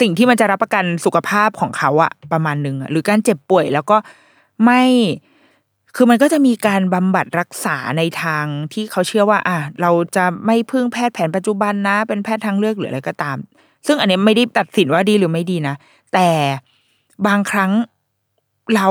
[0.00, 3.96] สิ่งที่มันจะรับประกันสุขภาพของเขาอะประมาณหนึ่งหรือการเจ็บป่วยแล้วก็
[4.64, 4.82] ไม่
[5.96, 13.38] คือมันก็จะมีการบำบัดรักษาในทางที่เขาเชื่อว่า อะเราจะไม่พึ่งแพทย์แผนปัจจุบันนะ เป็นแพทย์ทางเลือกหรืออะไรก็ตาม
[13.86, 15.74] ซึ่งอันนี้ไม่ได้ตัดสินว่าดีหรือไม่ดีนะ
[16.14, 16.28] แต่
[17.26, 17.72] บางครั้ง
[18.74, 18.88] เรา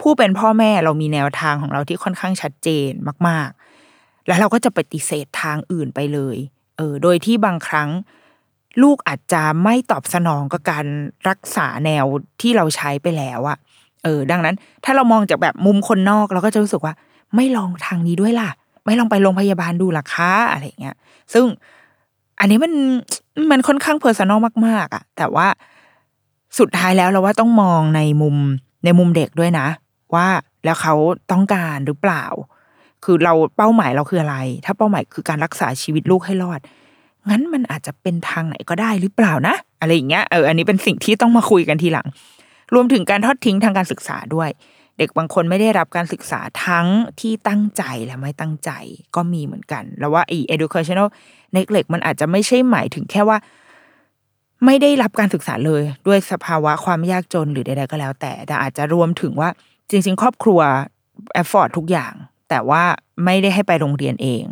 [0.00, 2.90] ผู้เป็นพ่อแม่เรามีแนวทางของเราที่ค่อนข้างชัดเจน
[3.28, 3.65] มาก ๆ
[4.26, 6.36] แล้วเราก็จะปฏิเสธทางอื่นไปเลย
[6.76, 7.90] เออ โดยที่บางครั้ง
[8.82, 10.86] ลูกอาจจะไม่ตอบสนองกับการ
[11.28, 12.04] รักษาแนว
[12.40, 13.58] ที่เราใช้ไปแล้วอะ
[14.04, 16.94] เออ ดังนั้น ถ้าเรามองจากแบบมุมคนนอกเราก็จะรู้สึกว่า
[17.36, 18.50] ไม่ลองทางนี้ด้วยล่ะ
[18.86, 20.96] ไม่ลองไปโรงพยาบาลดูล่ะคะอะไรเงี้ย
[21.32, 21.44] ซึ่ง
[22.40, 22.72] อันนี้มัน
[23.50, 25.46] มันค่อนข้าง personal มาก ๆอะแต่ว่า
[26.58, 28.36] สุดท้ายแล้วเราว่าต้องมองในมุม
[28.84, 29.66] ในมุมเด็กด้วยนะ
[30.14, 30.26] ว่า
[30.64, 30.94] แล้วเขา
[31.32, 32.24] ต้องการหรือเปล่า
[33.08, 36.60] คือเราเป้าหมายเราคืออะไร ถ้าเป้าหมายคือการรักษาชีวิตลูกให้รอด
[37.30, 42.06] งั้นมันอาจจะเป็นทางไหนก็ได้หรือเปล่านะ อะไรอย่างเงี้ยเอออันนี้เป็นสิ่งที่ต้องมาคุยกันทีหลัง
[42.74, 44.48] รวมถึงการทอดทิ้งทางการศึกษาด้วย
[44.98, 46.86] เด็กบางคนไม่ได้รับการศึกษาทั้ง
[47.20, 48.70] ที่ตั้งใจและไม่ตั้งใจ
[49.16, 51.08] ก็มีเหมือนกัน แล้วว่าไอ้ educational
[51.56, 53.38] neglect มันอาจจะไม่ใช่หมายถึงแค่ว่า
[54.64, 59.48] ไม่ได้รับการศึกษาเลยด้วยสภาวะความยากจนหรือใดๆก็แล้วแต่ แต่อาจจะรวมถึงว่า
[59.90, 60.60] จริง ๆ ครอบครัว
[61.34, 62.14] แอฟฟอร์ดทุกอย่าง
[62.48, 62.82] แต่ว่า
[63.24, 64.44] ไม่ได้ให้ไปโรงเรียนเอง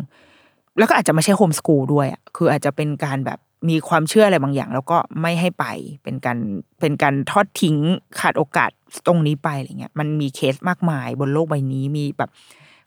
[0.78, 5.64] แล้วก็อาจจะไม่ใช่โฮมสกูลด้วยอะคืออาจจะเป็นการแบบมีความเชื่ออะไรบางอย่าง แล้วก็ไม่ให้ไป
[6.02, 6.38] เป็นการ
[6.80, 7.76] เป็นการทอดทิ้ง
[8.20, 8.70] ขาดโอกาส
[9.06, 12.30] ตรงนี้ไปอะไรเงี้ยมันมีเคสมากมายบนโลกใบนี้มีแบบ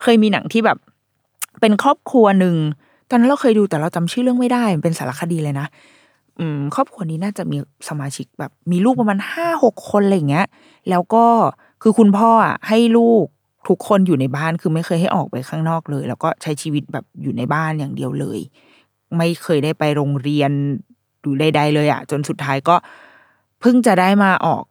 [0.03, 0.77] เคยมีหนังที่แบบ
[1.61, 2.55] เป็นครอบครัวหนึ่ง
[3.09, 5.67] ตอนนั้นเราเคยดูแต่เราจำชื่อเรื่องไม่ได้มันเป็นสารคดีเลยนะ
[6.39, 7.57] อืม ครอบครัวนี้น่าจะมี
[7.89, 10.47] สมาชิกแบบ มีลูกประมาณห้าหกคนอะไรเงี้ย
[10.89, 11.25] แล้วก็
[11.81, 13.25] คือคุณพ่ออะให้ลูก
[13.67, 18.39] ทุกคนอยู่ในบ้านคือไม่เคยให้ออกไปข้างนอกเลย แล้วก็ใช้ชีวิตแบบอยู่ในบ้านอย่างเดียวเลย
[19.17, 20.51] ไม่เคยได้ไปโรงเรียน
[21.21, 22.75] หรือใดๆเลยอะจนสุดท้ายก็
[23.59, 24.63] เพิ่งจะได้มาออก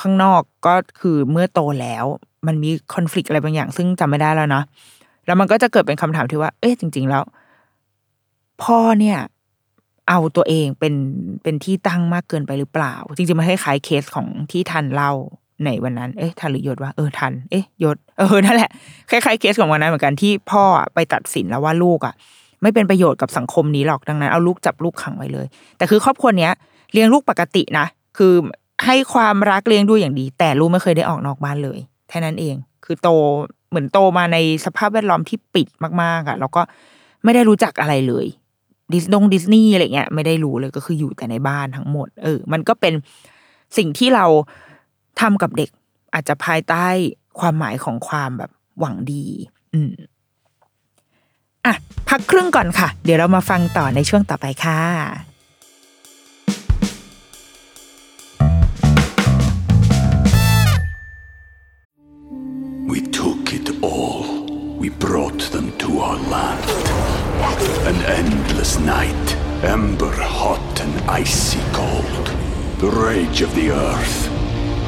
[0.00, 2.04] ข้างนอกก็คือเมื่อโตแล้ว
[2.46, 4.64] มันมีคอน FLICT อะไรบางอย่าง ซึ่งจำไม่ได้แล้วเนาะ
[5.26, 7.24] แล้วมันก็จะเกิดเป็นคำถามที่ว่า เอ๊ะจริง ๆ แล้ว
[8.62, 9.18] พ่อเนี่ย
[10.08, 10.94] เอาตัวเองเป็น
[11.42, 15.12] เป็นที่ตั้งมากเกินไปหรือเปล่า จริงๆมันคล้ายๆเคสของที่ทันเล่า
[15.64, 18.70] ในวันนั้น เอ๊ะทันหรือยศว่าเออทัน เอ๊ะยศ เออนั่นแหละ
[19.10, 22.14] คล้ายๆเคสของวันนั้นเหมือนกันที่พ่อไปตัดสินแล้วว่าลูกอะ
[22.62, 25.46] ไม่เป็นประโยชน์กับสังคมนี้หรอกดังนั้นเอาลูกจับลูกขังไว้เลย
[25.76, 26.52] แต่คือครอบครัวเนี้ย
[26.92, 27.86] เลี้ยงลูกปกตินะ
[28.18, 28.34] คือ
[28.84, 33.08] ให้ความรักเลี้ยงดูอย่างดี แต่ลูกไม่เคยได้ออกนอกบ้านเลยแค่นั้นเอง คือโต
[33.70, 35.68] เหมือนโตมาในสภาพแวดล้อมที่ปิด
[36.02, 36.62] มากๆอะแล้วก็
[37.24, 38.26] ไม่ได้รู้จักอะไรเลย
[38.92, 42.94] ดิสนงดิสนีย์อะไรเงี้ยไม่ได้รู้เลยก็คืออยู่แต่ในบ้านทั้งหมด เออ มันก็เป็น
[43.78, 44.26] สิ่งที่เรา
[45.20, 45.70] ทำกับเด็ก
[46.14, 46.86] อาจจะภายใต้
[47.40, 49.26] ความหมายของความแบบหวังดี
[49.74, 49.92] อืม
[51.66, 51.74] อะ
[52.08, 54.80] พักครึ่งก่อนค่ะ เดี๋ยวเรามาฟังต่อในช่วงต่อไปค่ะ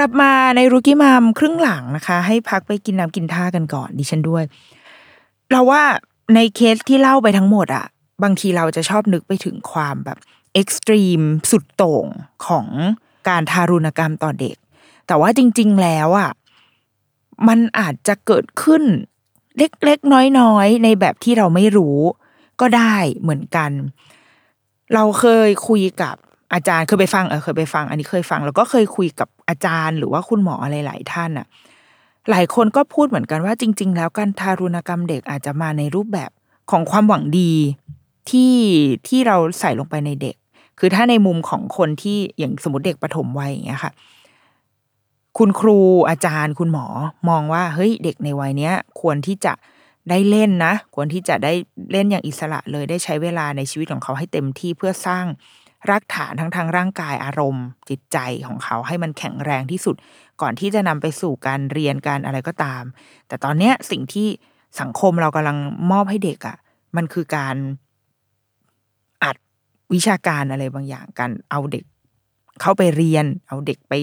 [0.00, 4.44] กลับมาใน Rookie Mom ครึ่งหลังนะคะ ให้พักไปกินน้ำกินท่ากันก่อนดิฉันด้วย
[5.50, 5.82] เราว่า
[6.34, 7.86] ในเคสที่เล่าไปทั้งหมดอะ
[8.22, 10.18] บางทีเราจะชอบนึกไปถึงความแบบ
[10.54, 12.06] extreme สุดโต่ง
[12.46, 12.66] ของ
[13.28, 14.56] การทารุณกรรมต่อเด็ก
[15.06, 16.30] แต่ว่าจริง ๆ แล้วอะ
[17.48, 18.82] มันอาจจะเกิดขึ้น
[19.58, 21.98] เล็ก ๆ น้อย ๆ ในแบบที่เราไม่รู้
[22.60, 23.70] ก็ได้เหมือนกัน
[24.94, 26.16] เราเคยคุยกับ
[26.52, 31.46] อาจารย์เคยไปฟังเออเคยไปฟัง อันนี้เคยฟัง แล้วก็เคยคุยกับอาจารย์ หรือว่าคุณหมออะไรหลายท่านอะ
[32.30, 36.30] หลายคนก็พูดเหมือนกันว่าจริง ๆ แล้วการทารุณกรรมเด็กอาจจะมาในรูปแบบ
[36.70, 37.52] ของความหวังดี
[38.30, 38.54] ที่
[39.08, 40.36] ที่เราใส่ลงไปในเด็ก
[40.78, 43.92] คือถ้าในมุมของคนที่อย่างสมมติเด็กปฐมวัยอย่างเงี้ยค่ะ
[45.38, 46.86] คุณครูอาจารย์คุณหมอ
[47.28, 49.52] มองว่าเฮ้ยเด็กในวัยเนี้ย ควรที่จะ
[50.10, 51.52] ได้เล่นนะ ควรที่จะได้
[51.92, 55.24] เล่นอย่างอิสระเลยได้ใช้เวลาในชีวิตของเขาให้เต็มที่เพื่อสร้าง
[55.90, 59.96] รากฐานทั้งทางร่างกายอารมณ์ จิตใจของเขาให้มันแข็งแรงที่สุด
[60.40, 62.82] ก่อนที่จะนำไปสู่การเรียนการอะไรก็ตาม
[63.28, 64.28] แต่ตอนเนี้ยสิ่งที่
[64.80, 65.58] สังคมเรากำลัง
[65.90, 66.56] มอบให้เด็กอะ่ะ
[66.96, 67.56] มันคือการ
[69.24, 69.36] อัด
[69.94, 71.84] วิชาการอะไรบางอย่างการเอาเด็ก
[72.60, 73.94] เข้าไปเรียน เอาเด็กไป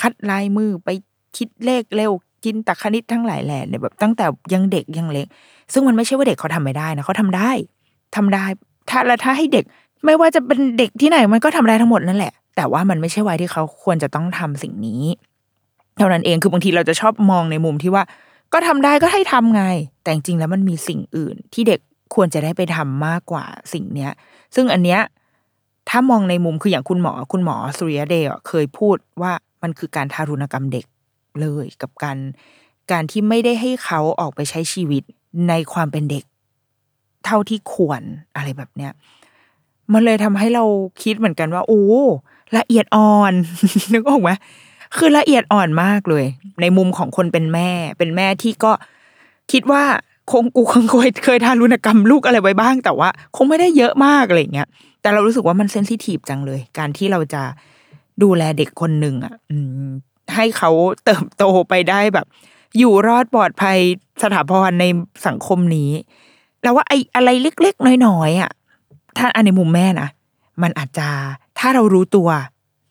[0.00, 0.88] คัดลายมือไป
[1.36, 2.12] คิดเลขเร็ว
[2.44, 5.26] จินตคณิตทั้งหลายแหล่เนี่ยแบบตั้งแต่ยังเด็กยังเล็ก
[5.72, 7.50] ซึ่งมันไม่ใช่ว่าเด็กเขาทำไม่ได้นะเขาทำได้
[8.16, 8.44] ทำได้
[8.90, 9.64] ถ้าแล้วถ้าให้เด็ก
[10.04, 15.02] ไม่ว่าจะเป็นเด็กที่ไหนมันก็ทำได้ทั้งหมดนั่นแหละ แต่ว่ามันไม่ใช่วัยที่เขาควรจะต้องทำสิ่งนี้
[15.96, 18.02] เท่านั้นเองคือบางทีเราจะชอบมองในมุมที่ว่า
[18.52, 19.64] ก็ทำได้ก็ให้ทำไง
[20.02, 21.80] แต่จริงแล้วมันมีสิ่งอื่น ที่เด็ก
[22.14, 24.12] ควรจะได้ไปทำมากกว่าสิ่งเนี้ย
[24.54, 25.00] ซึ่งอันเนี้ย
[25.88, 29.32] ถ้ามองในมุมคืออย่างคุณหมอคุณหมอสุริยเดชเคยพูดว่า
[29.62, 30.86] มันคือการทารุณกรรมเด็ก
[31.40, 32.18] เลยกับการ
[32.92, 35.02] การที่ไม่ได้ให้เขาออกไปใช้ชีวิต
[35.48, 36.24] ในความเป็นเด็ก
[37.24, 38.02] เท่าที่ควร
[38.36, 38.92] อะไรแบบเนี้ย
[39.92, 40.64] มันเลยทำให้เรา
[41.02, 41.84] คิดเหมือนกันว่า โอ้
[42.58, 43.32] ละเอียดอ่อน
[43.92, 44.30] นึกออกไหม
[44.96, 46.24] คือละเอียดอ่อนมากเลย
[46.60, 48.72] ในมุมของคนเป็นแม่ เป็นแม่ที่ก็
[49.52, 49.82] คิดว่า
[50.30, 54.68] คงกูคงเคยเคยทารุณกรรมลูกอะไรไว้บ้าง แต่ว่า คงไม่ได้เยอะมากอะไรเงี้ย
[55.00, 57.42] แต่เรารู้สึกว่ามันเซนซิทีฟจังเลย การที่เราจะ
[58.22, 59.34] ดูแลเด็กคนหนึ่งอะ
[60.34, 60.70] ให้เขา
[61.04, 62.26] เติบโตไปได้แบบ
[62.78, 63.78] อยู่รอดปลอดภัย
[64.22, 64.84] สถาพรใน
[65.26, 65.90] สังคมนี้
[66.62, 68.50] แล้วว่าไอ้อะไรเล็กๆน้อยๆอะ
[69.16, 70.08] ถ้าอันในมุมแม่นะ
[70.62, 71.08] มันอาจจะ
[71.58, 72.28] ถ้าเรารู้ตัว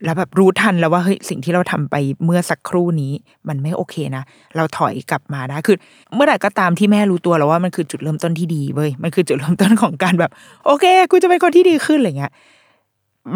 [0.04, 3.14] แล้วแบบรู้ทันแล้วว่าเฮ้ยสิ่งที่เราทำไปเมื่อสักครู่นี้
[3.48, 4.24] มันไม่โอเคนะ
[4.56, 5.78] เราถอยกลับมาได้คือ
[6.14, 10.32] เมื่อไหร่ก็ตามที่แม่รู้ตัวแล้วว่ามันคือจุดเริ่มต้นที่ดีเว้ยมันคือจุดเริ่มต้นของการแบบ
[10.66, 12.32] โอเคกูจะเป็นคนที่ดีขึ้นอะไรเงี้ย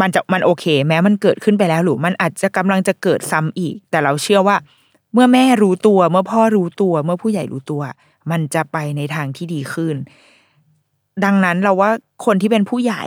[0.02, 4.58] มันจะมันโอเค แม้มันเกิดขึ้นไปแล้วหรือมันอาจจะกำลังจะเกิดซ้ำอีก แต่เราเชื่อว่า
[5.14, 7.82] เมื่อแม่รู้ตัว เมื่อพ่อรู้ตัว เมื่อผู้ใหญ่รู้ตัว
[8.32, 9.96] มันจะไปในทางที่ดีขึ้น
[11.26, 11.92] ดังนั้นเราว่า
[12.26, 13.06] คนที่เป็นผู้ใหญ่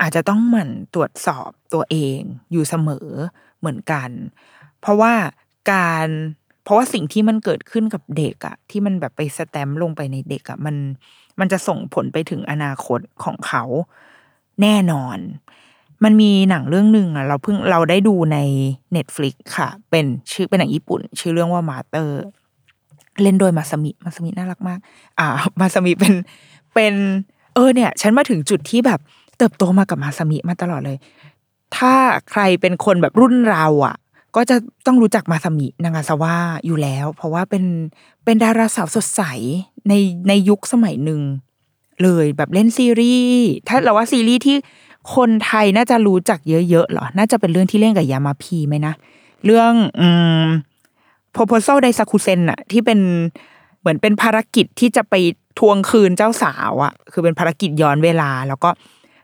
[0.00, 2.20] อาจจะต้องหมั่นตรวจสอบตัวเอง
[2.52, 3.08] อยู่เสมอ
[3.58, 4.10] เหมือนกัน
[4.80, 5.12] เพราะว่า
[5.72, 6.08] การ
[6.64, 10.76] เพราะว่าสิ่งที่มันเกิดขึ้นกับเด็กอะที่มันแบบไปสแตมลงไปในเด็กอะมัน
[11.40, 13.64] มันจะส่งผลไปถึงอนาคตของเขา
[14.62, 15.18] แน่นอน
[16.04, 18.38] มันมีหนังเรื่องหนึ่งอะเราเพิ่งเราได้ดูใน
[18.96, 22.20] Netflix ค่ะ เป็นชื่อเป็นหนังญี่ปุ่น ชื่อเรื่องว่า Mother
[23.22, 24.78] เล่นโดยมาซามิมาซามิน่ารักมาก
[25.18, 25.26] อ่า
[25.60, 26.14] มาซามิเป็น
[26.74, 26.94] เป็น
[27.54, 29.00] เออเนี่ย ฉันมาถึงจุดที่แบบ
[29.38, 30.98] เติบโตมากับมาซามิมาตลอดเลย
[31.76, 31.94] ถ้า
[32.30, 33.96] ใครเป็นคนแบบรุ่นเราอะ
[34.36, 34.56] ก็จะ
[34.86, 36.34] ต้องรู้จักมาซามินางาซาวะ
[36.66, 37.64] อยู่แล้ว เพราะว่าเป็น
[38.24, 39.22] เป็นดาราสาวสดใส
[39.88, 39.94] ใน
[40.28, 41.20] ในยุคสมัยหนึ่ง
[42.02, 44.56] เลยแบบเล่นซีรีส์ถ้าเราว่าซีรีส์ที่
[45.14, 46.38] คนไทยน่าจะรู้จัก
[46.70, 48.94] เยอะๆเหรอ น่าจะเป็นเรื่องที่เล่นกับยามาพีไหมนะ
[49.44, 50.08] เรื่องอื
[50.44, 50.46] ม
[51.34, 52.98] proposal ไดซาคุเซนอะที่เป็น
[53.80, 55.14] เหมือนเป็นภารกิจที่จะไป
[55.58, 58.70] ทวงคืนเจ้าสาวอะคือเป็นภารกิจย้อนเวลา แล้วก็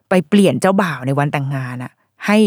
[0.08, 1.92] ไปเปลี่ยนเจ้าบ่าวในวันแต่งงานอะ
[2.26, 2.38] ให้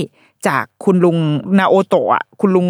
[0.48, 1.18] จากคุณลุง
[1.60, 2.68] นาโอโตะคุณลุง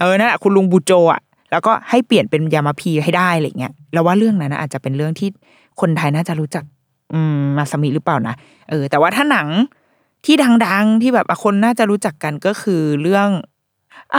[0.00, 5.28] เออนั่นแหละคุณลุงบูโจอะแล้วก็ให้เปลี่ยนเป็นยามาพีให้ได้อะไรเงี้ยแล้วว่าเรื่องนั้นนะอาจจะเป็นเรื่องที่
[5.80, 6.64] คนไทยน่าจะรู้จัก
[7.12, 8.34] อืมมาสมิหรือเปล่านะ
[8.70, 9.48] เออ แต่ว่าถ้าหนัง
[10.24, 13.28] ที่ดัง ๆ ที่แบบคนน่าจะรู้จักกันก็คือเรื่อง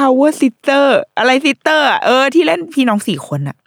[0.03, 0.85] our sister
[1.17, 3.57] อะไร sister เออ ที่เล่นพี่น้องสี่คนอะ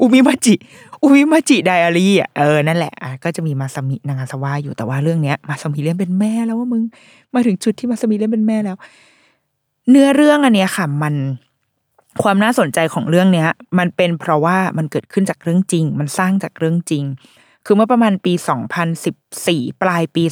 [0.00, 0.54] อุมิมาจิ
[1.02, 6.82] อุมิมาจิไดอารี่อะเออนั่นแหละอะก็จะมีมาสมินางาซาวะอยู่แต่ว่าเรื่องเนี้ย มาสมิเล่นเป็นแม่แล้วว่ามึง
[7.34, 8.76] มาถึงจุดที่มาสมิเล่นเป็นแม่แล้ว
[9.90, 11.14] เนื้อเรื่องอันเนี้ยค่ะ มัน
[12.22, 17.04] ความน่าสนใจของเรื่องเนี้ย มันเป็นเพราะว่ามันเกิดขึ้นจากเรื่องจริง มันสร้างจากเรื่องจริง
[17.66, 18.32] คือเมื่อประมาณปี
[19.06, 20.22] 2014 ปลายปี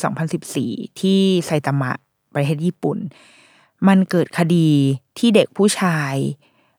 [0.47, 1.93] 2014 ที่ไซตามะ
[2.35, 2.99] ประเทศญี่ปุ่น
[3.89, 4.69] มันเกิดคดี
[5.19, 6.15] ที่เด็กผู้ชาย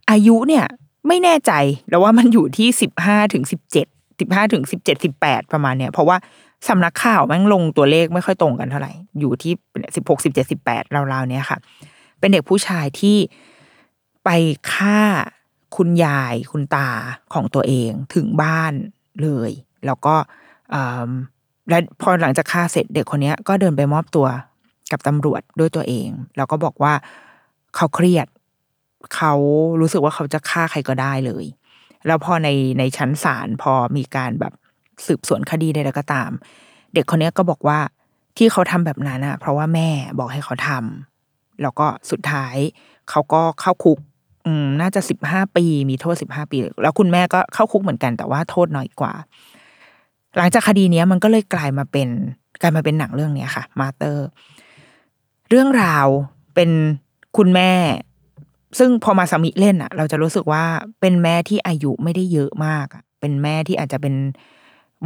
[0.10, 0.66] อายุเนี่ย
[1.08, 1.52] ไม่แน่ใจ
[1.90, 3.88] แล้วว่ามันอยู่ที่สิบห้าถึงสิบเจ็ด
[4.20, 6.18] สิบห้าถึงสิบเจ็ดสิบแปดประมาณเนี้ยเพราะว่า
[6.68, 9.54] สำนักข่าวแม่งลงตัวเลขไม่ค่อยตรงกันเท่าไหร่ อยู่ที่
[9.96, 11.58] สิบหกสิบเจ็ดสิบแปดราวๆเนี้ยค่ะ
[12.20, 13.18] เป็นเด็กผู้ชายที่
[14.26, 14.30] ไป
[14.74, 15.00] ฆ่า
[15.76, 16.90] คุณยายคุณตา
[17.34, 18.74] ของตัวเองถึงบ้าน
[19.22, 19.52] เลย
[19.86, 20.16] แล้วก็
[20.74, 21.10] อืม
[21.70, 24.28] และพอหลังจากฆ่าเสร็จเด็กคนนี้ก็เดินไปมอบตัว
[24.92, 26.94] กับตำรวจด้วยตัวเอง แล้วก็บอกว่า
[27.76, 28.28] เขาเครียด
[29.16, 29.34] เขา
[29.82, 31.46] รู้สึกว่าเขาจะฆ่าใครก็ได้เลย
[32.08, 34.54] แล้วพอในในชั้นศาลพอมีการแบบ
[35.06, 36.32] สืบสวนคดีใดๆก็ตาม
[36.94, 37.80] เด็กคนนี้ก็บอกว่า
[38.38, 42.56] ที่เขาทำแบบนั้นอะเพราะว่าแม่บอกให้เขาทำแล้วก็สุดท้าย
[43.10, 44.00] เขาก็เข้าคุก
[44.46, 49.14] อืมน่าจะสิบห้าปีมีโทษสิบห้าปี แล้วคุณแม่ก็เข้าคุกเหมือนกันแต่ว่าโทษน้อยกว่า
[50.38, 52.10] หลังจากคดีเนี้ยมันก็เลยกลายมาเป็น
[52.62, 54.26] กลายมาเป็นหนังเรื่องเนี้ยค่ะ มาเตอร์
[55.50, 56.08] เรื่องราว
[56.56, 56.70] เป็น
[57.38, 57.72] คุณแม่
[58.78, 60.64] ซึ่งพอมาสามิเล่นอะเราจะรู้สึกว่า
[61.02, 64.16] เป็นแม่ที่อายุไม่ได้เยอะมากอะเป็นแม่ที่อาจจะเป็น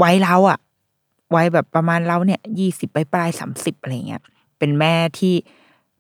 [0.02, 0.60] วัยเราอะ
[1.36, 4.22] วัยแบบประมาณเราเนี่ยยี่สิบปลายสามสิบอะไรเงี้ย
[4.60, 5.34] เป็นแม่ที่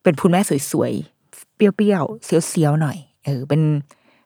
[0.03, 3.61] เป็นคุณแม่สวยๆเปรี้ยวๆเสียวๆหน่อย เออ เป็น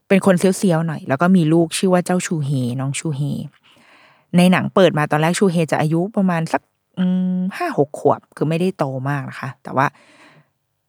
[0.07, 3.21] เป็นคนเสียวๆหน่อย แล้วก็มีลูกชื่อว่าเจ้าชูเฮน้องชูเฮ
[4.37, 6.61] ในหนังเปิดมาตอนแรกชูเฮจะอายุประมาณสัก
[7.57, 9.87] ห้าหกขวบคือไม่ได้โตมากนะคะ แต่ว่า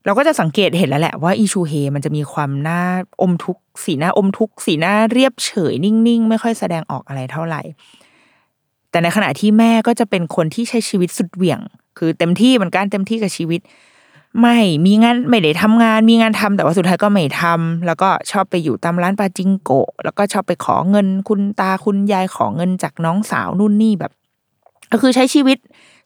[0.04, 2.82] เราก็จะสังเกตเห็นแล้วแหละว่าอีชูเฮมันจะมีความหน้า
[3.22, 7.62] อมทุกสีหน้าอมทุกสีหน้าเรียบเฉยนิ่งๆ ไม่ค่อยแสดงออกอะไรเท่าไหร่
[8.90, 11.60] แต่ในขณะที่แม่ก็จะเป็นคนที่ใช้ชีวิตสุดเหวี่ยง
[11.98, 13.60] คือเต็มที่เหมือนกันเต็มที่กับชีวิต
[14.40, 24.12] ไม่มีงานไม่ได้ทำงาน มีงานทำแต่ว่าสุดท้ายก็ไม่ทำแล้วก็ชอบไปอยู่ตามร้านปาจิงโกะแล้วก็ชอบไปขอเงินคุณตาคุณยายขอเงินจากน้องสาวนู่นนี่แบบ
[24.92, 25.58] ก็คือใช้ชีวิต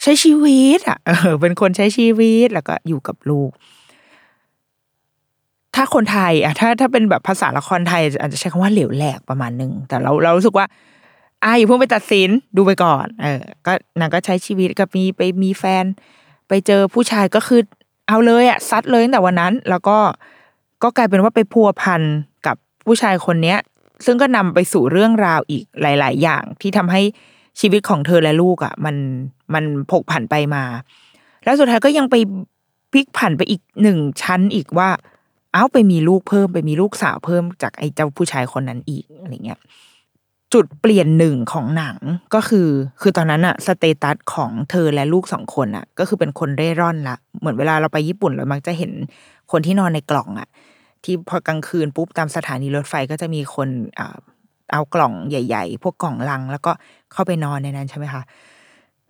[0.03, 3.51] ใช้ชีวิตอะเออเป็นคนใช้ชีวิตแล้วก็อยู่กับลูก
[5.75, 10.67] ถ้าคนไทยอะถ้าถ้าเป็นแบบภาษาละครไทยอาจจะใช้คำว่าเหลวแหลกประมาณหนึ่งแต่เราเรารู้สึกว่า
[11.45, 15.85] อ่าอย่าเพิ่งไปตัดสินดูไปก่อน เออ ก็นางก็ใช้ชีวิตกับมีไปมีแฟน
[16.49, 17.61] ไปเจอผู้ชายก็คือ
[18.09, 19.99] เอาเลยอะซัดเลยตั้งแต่วันนั้น แล้วก็
[20.83, 22.03] ก็กลายเป็นว่าไปพัวพัน
[22.47, 22.57] กับ
[22.87, 23.59] ผู้ชายคนเนี้ย
[24.05, 27.03] ซึ่งก็นำไปสู่เรื่องราวอีกหลาย ๆ อย่างที่ทำให้
[27.61, 28.97] ชีวิตของเธอและลูกอะ มัน
[29.55, 30.65] มันผกผันไปมา
[31.45, 32.17] แล้วสุดท้ายก็ยังไป
[32.93, 34.89] พลิกผันไปอีกหนึ่งชั้นอีกว่า
[35.53, 39.61] เอ้าไปมีลูกเพิ่มไปมีลูกสาวเพิ่มจากไอ้เจ้าผู้ชายคนนั้นอีกอะไรเงี้ย
[40.53, 41.97] จุดเปลี่ยนหนึ่งของหนัง
[42.35, 42.69] ก็คือ
[43.01, 48.93] คือตอนนั้นอะสเตตัสของเธอและลูกสองคนอะก็คือเป็นคนเร่ร่อนละเหมือนเวลาเราไปญี่ปุ่นเรามักจะเห็น
[49.53, 50.49] คนที่นอนในกล่องอะ
[51.05, 53.69] ที่พอกลางคืนปุ๊บตามสถานีรถไฟก็จะมีคน
[54.73, 56.73] เอากล่องใหญ่ ๆ พวกกล่องลัง แล้วก็
[57.13, 58.23] เข้าไปนอนในนั้นใช่ไหมคะ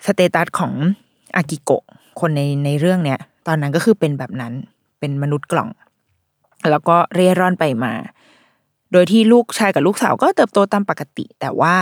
[0.06, 0.72] สเตตัสของ
[1.36, 1.84] อากิโกะ
[2.20, 4.52] คนในในเรื่องเนี้ย ตอนนั้นก็คือเป็นแบบนั้น
[4.98, 5.68] เป็นมนุษย์กล่อง
[6.70, 7.94] แล้วก็เร่ร่อนไปมา
[8.92, 11.74] โดยที่ลูกชายกับลูกสาวก็เติบโตตามปกติ แต่ว่า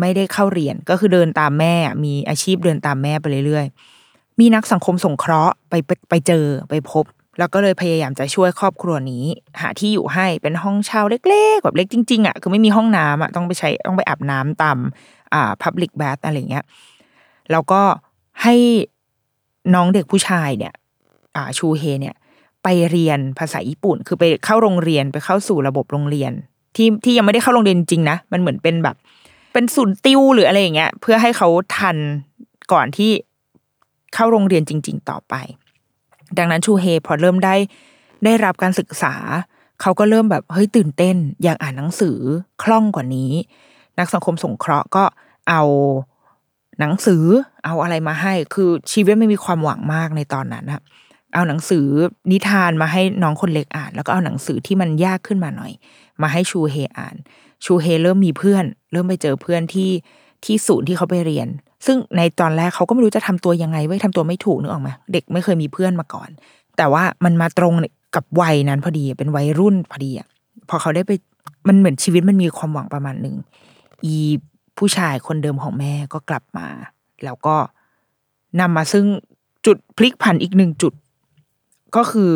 [0.00, 1.74] ไม่ได้เข้าเรียนก็คือเดินตามแม่
[2.04, 5.74] มีอาชีพเดินตามแม่ไปเรื่อยๆ มีนักสังคมสงเคราะห์ไป
[6.10, 7.04] ไปเจอไปพบ
[7.38, 9.24] แล้วก็เลยพยายามจะช่วยครอบครัวนี้
[9.60, 14.78] หาที่อยู่ให้เป็นห้องเช่าเล็กๆแบบเล็กจริงๆอะคือไม่มีห้องน้ำอะต้องไปใช้ต้องไปอาบน้ำตาม
[15.34, 16.64] อ่า public bath อะไรเงี้ย
[17.52, 17.82] แล้วก็
[18.42, 18.54] ให้
[19.74, 20.74] น้องเด็กผู้ชายเนี่ย
[21.36, 22.16] อ่าชูเฮเนี่ย
[22.62, 26.32] ไปเรียนภาษาญี่ปุ่น คือไปเข้าโรงเรียนไปเข้าสู่ระบบโรงเรียน
[26.76, 28.96] ที่ที่ยังไม่ได้เข้าโรงเรียนจริงนะมันเหมือนเป็นแบบ
[29.52, 31.96] เป็นศูนย์ติวหรืออะไรอย่างเงี้ย เพื่อให้เขาทัน
[32.72, 33.10] ก่อนที่
[34.14, 35.34] เข้าโรงเรียนจริง ๆ ต่อไป
[36.38, 37.54] ดังนั้นชูเฮพอเริ่มได้
[38.24, 39.14] ได้รับการศึกษา
[39.80, 42.18] เขาก็เริ่มแบบเฮ้ยตื่นเต้น อยากอ่านหนังสือ
[42.62, 43.32] คล่องกว่านี้
[43.98, 45.04] นักสังคมสงเคราะห์ก็
[45.48, 45.62] เอา
[46.80, 47.24] หนังสือ
[47.64, 50.80] เอาอะไรมาให้ คือชีวิตไม่มีความหวังมากในตอนนั้นอะ
[51.34, 51.86] เอาหนังสือ
[52.30, 55.72] นิทานมาให้น้องคนเล็กอ่าน แล้วก็เอาหนังสือที่มันยากขึ้นมาหน่อย
[56.22, 57.16] มาให้ชูเฮอ่าน
[57.64, 59.90] ชูเฮเริ่มมีเพื่อน เริ่มไปเจอเพื่อนที่
[60.44, 61.48] ที่ศูนย์ที่เขาไปเรียน
[61.86, 66.28] ซึ่งในตอนแรกเขาก็ไม่รู้จะทำตัวยังไงไว้ยทำตัวไม่ถูกนึกออกไหมเด็กไม่เคยมีเพื่อนมาก่อน
[66.76, 67.74] แต่ว่ามันมาตรง
[68.14, 70.28] กับวัยนั้นพอดีเป็นวัยรุ่นพอดีอะ
[70.68, 71.12] พอเขาได้ไป
[71.68, 73.36] มันเหมือนชีวิตมันมีความหวังประมาณหนึ่ง
[74.04, 74.14] อี
[74.78, 76.66] ผู้ชายคนเดิมของแม่ก็กลับมา
[77.24, 77.56] แล้วก็
[78.60, 79.06] นำมาซึ่ง
[79.66, 80.92] จุดพลิกผันอีกหนึ่งจุด
[81.96, 82.32] ก็คือ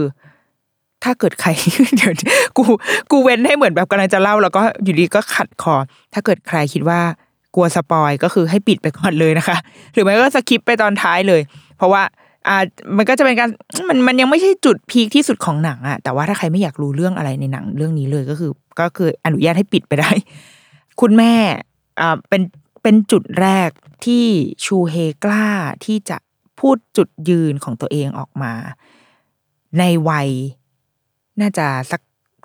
[1.05, 1.51] ถ้าเกิดใคร
[1.97, 2.13] เดี๋ยว
[2.57, 2.63] กู
[3.11, 5.75] กูเว้นให้เหมือนแบบกำลังจะเล่า แล้วก็อยู่ดีก็ขัดคอ
[6.13, 7.01] ถ้าเกิดใครคิดว่า
[7.55, 9.57] กลัวสปอยก็คือให้ปิดไปก่อนเลยนะคะ
[9.93, 11.41] หรือไม่ก็สคิปไปตอนท้ายเลย
[11.77, 12.03] เพราะว่า
[12.49, 12.57] อ่า
[12.97, 13.49] มันก็จะเป็นการ
[13.89, 18.51] มันมันยังไม่ใช่จุดพีคที่สุดของหนังอะแต่ว่าถ้าใครไม่อยากรู้เรื่องอะไรในหนังเรื่องนี้เลยก็คือ
[18.81, 20.11] ก็คืออนุญาตให้ปิดไปได้
[21.01, 21.35] คุณแม่
[22.01, 22.43] อ่าเป็น
[22.83, 23.71] เป็นจุดแรก
[24.05, 24.25] ที่
[24.65, 25.47] ชูเฮกล้า
[25.85, 26.17] ที่จะ
[26.61, 28.53] พูดจุดยืนของตัวเองออกมา
[29.79, 30.29] ในวัย
[31.41, 32.01] น่าจะสัก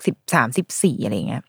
[0.06, 1.44] สิบสามสิบสี่อะไรเงี้ย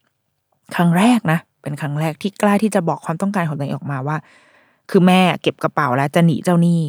[0.75, 4.17] ครั้งแรกนะ เป็นครั้งแรกที่กล้าที่จะบอกความต้องการของตัวเองออกมาว่า
[4.89, 6.81] คือแม่เก็บกระเป๋าแล้วจะหนีเจ้าหนี้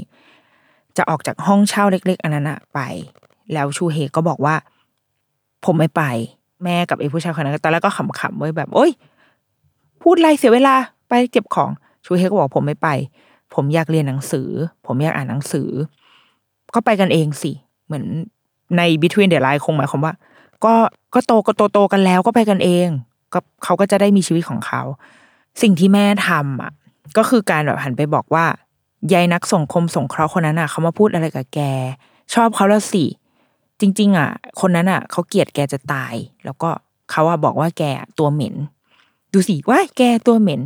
[0.96, 2.80] จะออกจากห้องเช่าเล็ก ๆ อันนั้นอะไป
[3.52, 4.54] แล้วชูเฮก็บอกว่า
[5.64, 6.02] ผมไม่ไป
[6.64, 8.90] แม่กับไอ้ผู้ชายคนนั้นตอนแรกก็ขำๆไว้แบบ โอ๊ย
[10.02, 10.74] พูดไรเสียเวลา
[11.08, 11.70] ไปเก็บของ
[12.04, 12.88] ชูเฮก็บอกผมไม่ไป
[13.54, 14.48] ผมอยากเรียนหนังสือ
[14.86, 15.68] ผมอยากอ่านหนังสือ
[16.74, 17.52] ก็ไปกันเองสิ
[17.86, 18.04] เหมือน
[18.76, 20.12] ใน Between the Line คงหมายความว่า
[20.64, 20.74] ก็
[21.14, 22.88] ก็โตก็โตโตกันแล้วก็ไปกันเอง
[23.32, 24.82] ก็เขาก็จะได้มีชีวิตของเขา
[25.62, 26.72] สิ่งที่แม่ทำอะ
[27.16, 28.44] ก็คือการแบบหันไปบอกว่า
[29.12, 31.60] ยายนักส่งคมสงเคราะห์คนนั้นอะเขามาพูดอะไรกับแก
[32.34, 33.04] ชอบเขาแล้วสิ
[33.80, 34.28] จริง ๆ อะ
[34.60, 36.14] คนนั้นอะเขาเกลียดแกจะตาย
[36.44, 36.70] แล้วก็
[37.10, 37.82] เขาอะบอกว่าแก
[38.18, 38.54] ตัวเหม็น
[39.32, 40.60] ดูสิว่าแกตัวเหม็น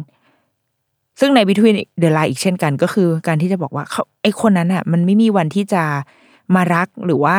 [1.20, 5.82] ซึ่งใน Between the Line อีกเช่นกัน ก็คือการที่จะบอกว่าเขาไอคนนั้นอะ มันไม่มีวันที่จะ
[6.54, 7.36] มารักหรือว่า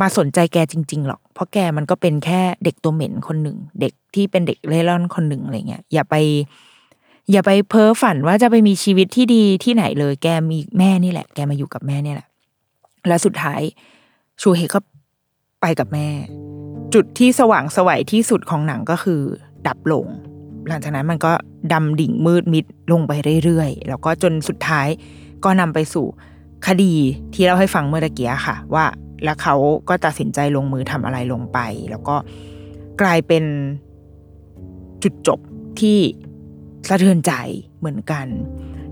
[0.00, 6.14] มาสนใจแกจริง ๆ หรอก เพราะแกมันก็เป็นแค่เด็กตัวเหม็นคนหนึ่ง เด็กที่เป็นเด็กเล่ร่อนคนหนึ่งอะไรเงี้ยอย่าไป
[7.32, 12.28] อย่าไปเพ้อฝันว่าจะไปมีชีวิตที่ดีที่ไหนเลย แกมีแม่นี่แหละ แกมาอยู่กับแม่นี่แหละ
[13.08, 13.60] และสุดท้าย
[14.40, 14.80] ชูเฮก็
[15.60, 16.08] ไปกับแม่
[16.94, 19.20] จุดที่สว่างสวัยที่สุดของหนังก็คือ
[19.66, 20.06] ดับลง
[20.68, 21.32] หลังจากนั้นมันก็
[21.72, 23.12] ดำดิ่งมืดมิดลงไป
[23.44, 24.88] เรื่อยๆ แล้วก็จนสุดท้าย
[25.44, 26.06] ก็นำไปสู่
[26.66, 26.94] คดี
[27.34, 28.84] ที่เราให้ฟังเมื่อตะเกี้ค่ะ ว่า
[29.24, 29.54] แล้วเขา
[29.88, 31.58] ก็ตัดสินใจลงมือทำอะไรลงไป
[31.90, 32.16] แล้วก็
[33.00, 33.44] กลายเป็น
[35.02, 35.40] จุดจบ
[35.80, 35.98] ที่
[36.88, 37.32] สะเทือนใจ
[37.78, 38.26] เหมือนกัน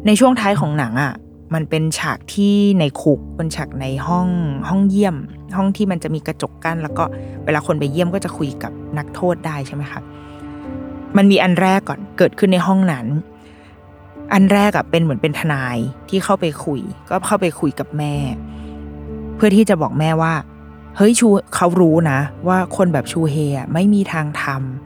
[0.07, 1.12] ในช่วงท้ายของหนังอะ่ะ
[1.55, 4.29] มันเป็นฉากที่ในคุกเป็นฉากในห้อง
[4.68, 5.16] ห้องเยี่ยม
[5.57, 7.05] ห้องที่มันจะมีกระจกกั้น แล้วก็
[7.45, 10.03] เวลาคนไปเยี่ยมก็จะคุยกับนักโทษได้ใช่ไหมครับ
[11.16, 13.07] มันมีอันแรกก่อนเกิดขึ้นในห้องนั้น
[14.33, 15.77] อันแรกอะเป็นเหมือนเป็นทนาย
[16.09, 18.14] ที่เข้าไปคุย ก็เข้าไปคุยกับแม่
[19.45, 20.34] พื่อที่จะบอกแม่ว่า
[20.97, 22.18] เฮ้ยชูเขารู้นะ
[22.49, 23.36] ว่าคนแบบชูเฮ
[23.72, 24.45] ไม่มีทางท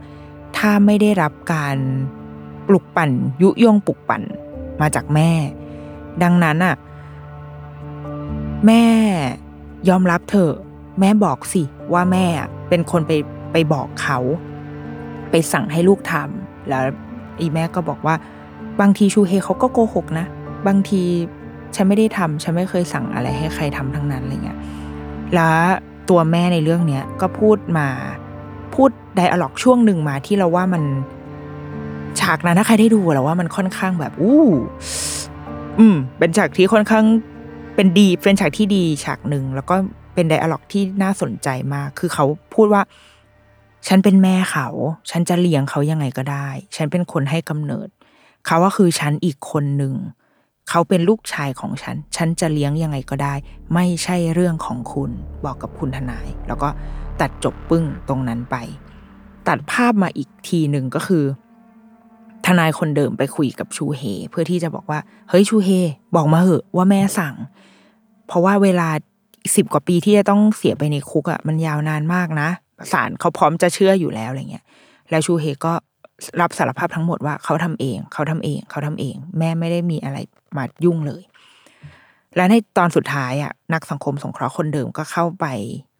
[0.08, 1.76] ำถ้าไม่ได้รับการ
[2.68, 3.10] ปลุกปั่น
[3.42, 4.22] ยุยงปลุกปั่น
[4.80, 5.30] มาจากแม่
[6.22, 6.76] ดังนั้นอะ
[8.66, 8.84] แม่
[9.88, 10.54] ยอมรับเถอะ
[11.00, 12.26] แม่บอกสิว่าแม่
[12.68, 13.12] เป็นคนไป
[13.52, 14.18] ไปบอกเขา
[15.30, 16.84] ไปสั่งให้ลูกทำแล้ว
[17.40, 18.14] อีแม่ก็บอกว่า
[18.80, 20.26] บางทีชูเฮเขาก็โกหกนะ
[20.66, 21.02] บางที
[21.76, 24.58] ฉันไม่ได้ทำฉันไม่เคยสั่งอะไรให้ใครทำทั้งนั้นอะไรเงี้ย
[25.34, 25.54] แล้ว
[26.10, 27.88] ตัวแม่ในเรื่องเนี้ยก็พูดมา
[28.74, 30.82] พูดไดอะล็อกช่วงหนึ่งมาที่เราว่ามัน
[32.20, 34.42] ฉากนั้นถ้าใครได้ดูเราว่ามันค่อนข้างแบบอู้
[35.78, 37.04] อืม เป็นฉากที่ค่อนข้าง
[37.74, 39.74] เป็นดี เป็นฉากที่ดีฉากหนึ่งแล้วก็
[40.14, 42.24] เป็นไดอะล็อกที่น่าสนใจมาก คือเขา
[42.54, 42.82] พูดว่า
[43.88, 44.68] ฉันเป็นแม่เขา
[45.10, 47.88] ฉันจะเลี้ยงเขายังไงก็ได้ ฉันเป็นคนให้กำเนิด
[48.46, 49.94] เขาก็คือฉันอีกคนหนึ่ง
[50.70, 53.34] เขาเป็นลูกชายของฉัน ฉันจะเลี้ยงยังไงก็ได้
[53.74, 55.10] ไม่ใช่เรื่องของคุณ
[55.44, 56.68] บอกกับคุณทนาย แล้วก็
[57.20, 58.56] ตัดจบปึ้งตรงนั้นไป
[59.48, 61.24] ตัดภาพมาอีกทีหนึ่งก็คือ
[62.46, 64.98] ทนายคนเดิมไปคุยกับชูเฮ เพื่อที่จะบอกว่า
[65.28, 65.70] เฮ้ยชูเฮ
[66.16, 67.34] บอกมาเหอะว่าแม่สั่ง
[68.26, 68.88] เพราะว่าเวลา
[69.56, 72.48] สิบกว่าปีที่จะต้องเสียไปในคุกอะ่ะมันยาวนานมากนะ
[72.92, 74.64] ศาลเขาพร้อมจะเชื่ออยู่แล้วอะไรเงี้ย
[75.10, 75.72] แล้วชูเฮก็
[76.40, 80.18] รับสารภาพทั้งหมดว่าเขาทำเอง เขาทำเอง เขาทำเอง แม่ไม่ได้มีอะไร
[80.56, 81.22] มายุ่งเลย
[82.36, 85.46] และในตอนสุดท้ายอะนักสังคมสงเคราะห์คนเดิมก็เข้าไป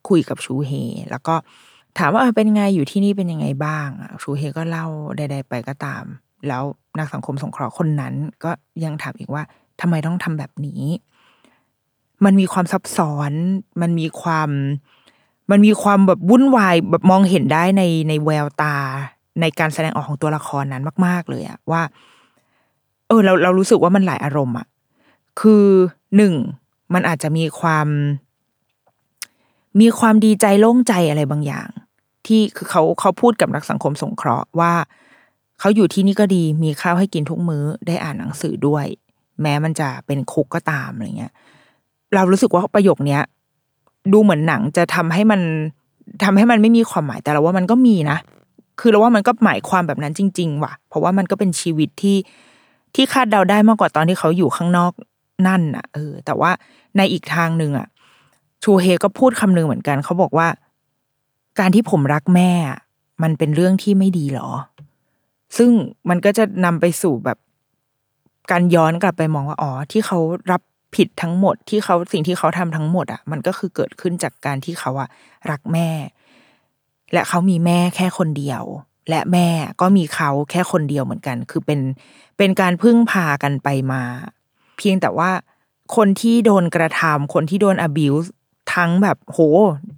[0.08, 0.72] คุยกับชูเฮ
[1.10, 1.34] แล้วก็
[1.98, 4.86] ถามว่าเป็นไงอยู่ที่นี่เป็นยังไงบ้างอะชูเฮก็เล่า
[5.16, 6.04] ใด ๆ ไปก็ตาม
[6.48, 6.62] แล้ว
[6.98, 8.50] นักสังคมสงเคราะห์คนนั้น ก็
[8.84, 9.42] ยังถามอีกว่า
[9.80, 10.82] ทำไมต้องทำแบบนี้
[12.24, 13.32] มันมีความซับซ้อน
[13.80, 14.48] มันมีความ
[15.50, 18.76] มันมีความแบบวุ่นวายแบบมองเห็นได้ในในแววตา
[19.40, 21.82] ในการแสดงออกของตัวละครนั้นมาก ๆ เลยอะว่า
[23.08, 24.66] เออเราเรารู้สึกว่ามันหลายอารมณ์อะ
[25.40, 25.64] คือ
[26.16, 26.34] หนึ่ง
[26.94, 27.86] มันอาจจะมีความ
[29.80, 31.68] มีความดีใจโล่งใจอะไรบางอย่าง
[32.26, 34.72] ที่คือเขาเขาพูดกับนักสังคมสงเคราะห์ว่า
[35.60, 38.86] เขาอยู่ที่นี่ก็ดีมีข้าวให้กินทุกมื้อได้อ่านหนังสือด้วย
[39.42, 41.32] แม้มันจะเป็นคุกก็ตามอะไรเงี้ย
[42.14, 43.22] เรารู้สึกว่าประโยคเนี้ย
[44.12, 45.40] ดูเหมือนหนังจะทำให้มัน
[46.24, 48.18] ทำให้มันไม่มีความหมายแต่เราว่ามันก็มีนะ
[48.80, 52.16] คือเราว่ามันก็หมายความแบบนั้นจริง ๆ ว่ะ เพราะว่ามันก็เป็นชีวิตที่
[52.96, 54.92] ที่คาดเดาได้มากกว่าตอนที่เขาอยู่ข้างนอก
[55.46, 56.50] นั่นน่ะ เออ แต่ว่า
[56.96, 57.86] ในอีกทางหนึ่งอะ
[58.62, 60.48] ชูเฮก็พูดคำหนึ่งเหมือนกัน เขาบอกว่า
[61.58, 62.78] การที่ผมรักแม่อะ
[63.22, 64.50] มันเป็นเรื่องที่ไม่ดีหรอ
[65.56, 65.70] ซึ่ง
[66.08, 67.38] มันก็จะนำไปสู่แบบ
[68.50, 70.18] การย้อนกลับไปมองว่าอ๋อที่เขา
[70.50, 70.62] รับ
[70.96, 75.08] ผิดทั้งหมดที่เขาสิ่งที่เขาทำทั้งหมดอะ มันก็คือเกิดขึ้นจากการที่เขาอะ
[75.50, 75.88] รักแม่
[77.12, 78.62] และเขามีแม่แค่คนเดียว
[79.08, 79.48] และแม่
[79.80, 81.80] ก็มีเขาแค่คนเดียวเหมือนกัน คือเป็น
[82.38, 84.02] เป็นการพึ่งพากันไปมา
[84.76, 85.30] เพียงแต่ว่า
[85.96, 88.28] คนที่โดนกระทำคนที่โดน abuse
[88.74, 89.38] ทั้งแบบโห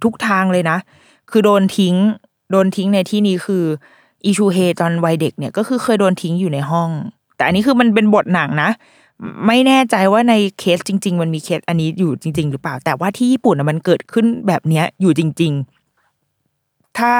[0.03, 0.77] ทุกทางเลยนะ
[1.31, 1.95] คือโดนทิ้ง
[2.51, 3.63] โดนทิ้งในที่นี้คือ
[4.25, 6.89] อีชูเฮตอนวัยเด็กเนี่ยก็คือเคยโดนทิ้งอยู่ในห้อง
[7.35, 8.69] แต่อันนี้คือมันเป็นบทหนังนะ
[9.47, 15.53] ไม่แน่ใจว่าในเคสจริง ๆ มันมีเคสอันนี้อยู่จริง ๆ หรือเปล่า แต่ว่าที่ญี่ปุ่นมันเกิดขึ้นแบบเนี้ยอยู่จริง
[16.25, 17.13] ๆ ถ้า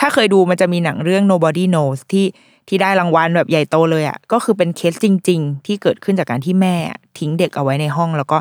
[0.00, 2.26] ถ้าเคยดูมันจะมีหนังเรื่อง nobody knows ที่
[2.68, 6.76] ที่ได้รางวัลแบบใหญ่โตเลยอะ่ะก็คือเป็นเคสจริง ๆ ที่เกิดขึ้นจากการที่แม่
[7.18, 8.38] ทิ้งเด็กเอาไว้ในห้อง แล้วก็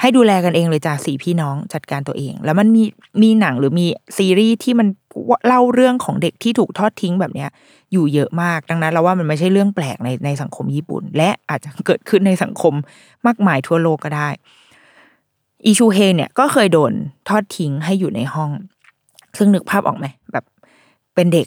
[0.00, 2.82] ให้ดูแลกันเองเลยจ้าสี่พี่น้องจัดการตัวเอง แล้วมันมี
[3.22, 3.86] มีหนังหรือมี
[4.16, 4.88] ซีรีส์ที่มัน
[5.46, 7.50] เล่าเรื่องของเด็กที่ถูกทอดทิ้งแบบเนี้ย
[7.92, 12.74] อยู่เยอะมากดังนั้นเราว่ามันไม่ใช่เรื่องแปลกในในสังคมญี่ปุ่น และอาจจะเกิดขึ้นในสังคม
[13.26, 14.28] มากมายทั่วโลกก็ได้
[15.64, 16.92] อีชูเฮเนี่ยก็เคยโดน
[17.28, 18.50] ทอดทิ้งให้อยู่ในห้อง
[19.38, 20.44] ซึ่งนึกภาพออกไหมแบบ
[21.14, 21.46] เป็นเด็ก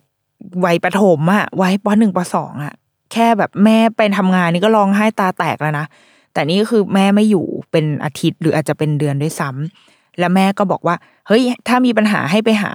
[0.66, 2.74] วัยประถมอะวัยปหนึ่งปสองอะ
[3.11, 5.86] แค่แบบแม่ไปทำงานนี่ก็ร้องไห้ตาแตกแล้วนะ
[6.34, 10.95] แต่นี่ก็คือแม่ไม่อยู่เป็นอาทิตย์หรืออาจจะเป็นเดือนด้วยซ้ำแล้วแม่ก็บอกว่า
[11.28, 12.72] เฮ้ย ถ้ามีปัญหาให้ไปหา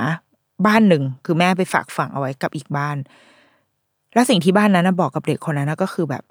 [0.66, 2.96] บ้านหนึ่ง คือแม่ไปฝากฝังเอาไว้กับอีกบ้าน
[4.14, 6.22] แล้วสิ่งที่บ้านนั้นบอกกับเด็กคนนั้นก็คือแบบ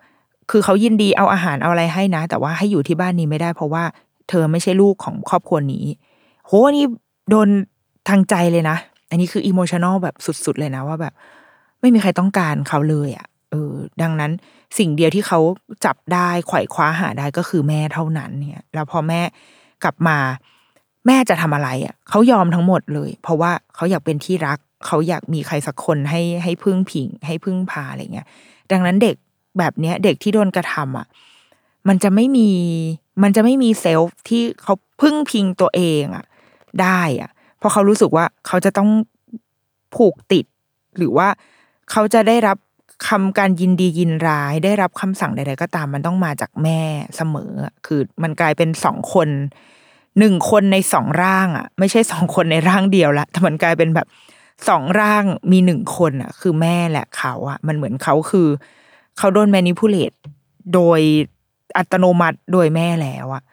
[0.52, 3.84] คือเขายินดีเอาอาหารเอาอะไรให้นะ แต่ว่าให้อยู่ที่บ้านนี้ไม่ได้ เพราะว่า
[4.30, 5.86] เธอไม่ใช่ลูกของครอบครัวนี้
[6.46, 6.86] โหนี่
[7.30, 7.48] โดน
[8.10, 8.78] ทางใจเลยนะ
[9.10, 11.14] อันนี้คืออิโมชันอลแบบสุดๆเลยนะว่าแบบ
[11.82, 14.32] ไม่มีใครต้องการเขาเลยอะ่ะเออ ดังนั้น
[14.78, 15.40] สิ่งเดียวที่เขา
[15.86, 19.22] จับได้ไขว่คว้าหาได้ก็คือแม่เท่านั้นเนี่ย แล้วพอแม่
[19.84, 20.18] กลับมา
[21.08, 28.28] แม่จะทำอะไรอะ่ะเขายอมทั้งหมดเลย เพราะว่าเขาอยากเป็นที่รัก เขาอยากมีใครสักคนให้ให้พึ่งพิง ให้พึ่งพาอะไรเงี้ย
[28.72, 29.16] ดังนั้นเด็ก
[29.60, 31.08] แบบเนี้ย เด็กที่โดนกระทำอะ
[31.88, 32.50] มันจะไม่มี
[33.24, 36.26] มันจะไม่มีเซลฟ์ที่เขาพึ่งพิงตัวเองอะ
[36.82, 38.90] ได้อะ เพราะเขารู้สึกว่าเขาจะต้อง
[39.96, 40.46] ผูกติด
[40.98, 41.28] หรือว่า
[41.92, 42.58] เขาจะได้รับ
[43.10, 46.82] คำการยินดียินร้าย ได้รับคำสั่งใดๆก็ตามมันต้องมาจากแม่
[47.18, 47.52] เสมอ
[47.86, 49.30] คือมันกลายเป็นสองคน
[50.20, 54.08] หนึ่งคนในสองร่างอะ ไม่ใช่สองคนในร่างเดียวละแต่มันกลายเป็นแบบ
[54.70, 58.48] สองร่างมีหนึ่งคนอะ คือแม่แหละเขาอะ มันเหมือนเขาคือ
[59.18, 60.12] เขาโดน manipulate
[60.74, 61.02] โดย
[61.78, 63.44] อัตโนมัติโดยแม่แล้วอะ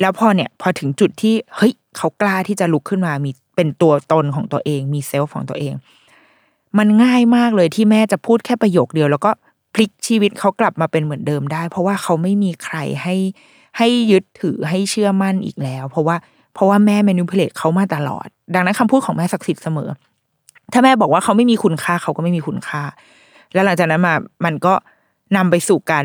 [0.00, 5.74] แล้วพอเนี่ย พอถึงจุดที่เฮ้ย เขากล้าที่จะลุกขึ้นมามีเป็นตัวตนของตัวเอง มี self ของตัวเอง
[6.78, 9.30] มันง่ายมากเลยที่แม่จะพูดแค่ประโยคเดียว แล้วก็
[9.74, 13.16] พลิกชีวิตเขากลับมาเป็นเหมือนเดิมได้ เพราะว่าเขาไม่มีใครให้
[13.78, 16.16] ให้ยึดถือให้เชื่อมั่นอีกแล้ว เพราะว่า
[16.54, 19.90] เพราะว่าแม่เมนูเพลตเขามาตลอด ดังนั้นคำพูดของแม่ศักดิ์สิทธิ์เสมอ
[20.72, 22.82] ถ้าแม่บอกว่าเขาไม่มีคุณค่าเขาก็ไม่มีคุณค่า
[23.52, 24.74] แล้วหลังจากนั้นมามันก็
[25.36, 26.04] นำไปสู่การ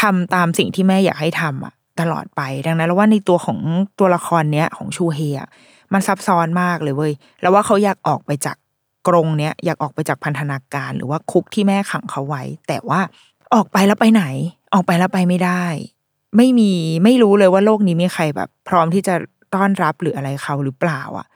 [0.00, 3.58] ทำตามสิ่งที่แม่อยากให้ทำอะ ตลอดไป ดังนั้น แล้วว่าในตัวของ
[3.98, 5.48] ตัวละครเนี้ยของชูเฮอะ
[5.92, 8.56] มันซับซ้อนมากเลยเว้ยแล้วว่าเขาอยากออกไปจาก
[9.08, 13.00] กรงเนี้ยอยากออกไปจากพันธนาการหรือว่าคุกที่แม่ขังเขาไว้ แต่ว่า
[13.54, 14.24] ออกไปแล้วไปไหน
[14.74, 15.64] ออกไปแล้วไปไม่ได้
[16.36, 16.72] ไม่มี
[17.04, 19.14] ไม่รู้เลยว่าโลกนี้มีใครแบบ พร้อมที่จะ
[19.54, 21.26] ต้อนรับหรืออะไรเขาหรือเปล่า อะ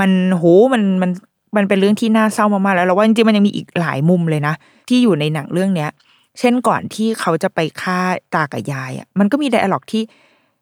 [0.00, 1.10] มันโหมันมัน
[1.56, 4.54] มันเป็นเรื่องที่น่าเศร้ามากๆแล้วเราว่าจริงๆมันยังมีอีกหลายมุมเลยนะ
[4.88, 5.90] ที่อยู่ในหนังเรื่องเนี้ย
[6.38, 7.98] เช่นก่อนที่เขาจะไปฆ่า
[8.34, 10.02] ตากับยายอะมันก็มีไดอะล็อกที่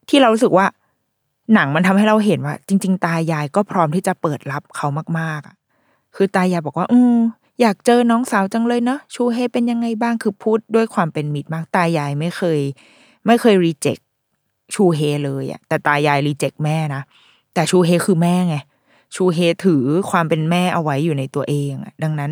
[0.08, 0.66] ที่เรารู้สึกว่า
[1.54, 4.86] หนังมันทำให้เราเห็นว่า จริง ๆ ตายายก็พร้อมที่จะเปิดรับเขา
[5.18, 5.56] มากๆอะ
[6.16, 7.16] คือตายายบอกว่า อืม
[7.60, 12.60] อยากเจอน้องสาวจังเลยเนาะชูเฮเป็นยังไงบ้างคือพูดด้วยความเป็นมิตรมากตายายไม่เคย
[13.26, 13.98] ไม่เคยรีเจ็ค
[14.74, 17.02] ชูเฮเลยอะแต่ตายายรีเจ็คแม่นะ
[17.54, 18.56] แต่ชูเฮคือแม่ไง
[19.14, 22.30] ชูเฮถือความเป็นแม่เอาไว้อยู่ในตัวเองอะดังนั้น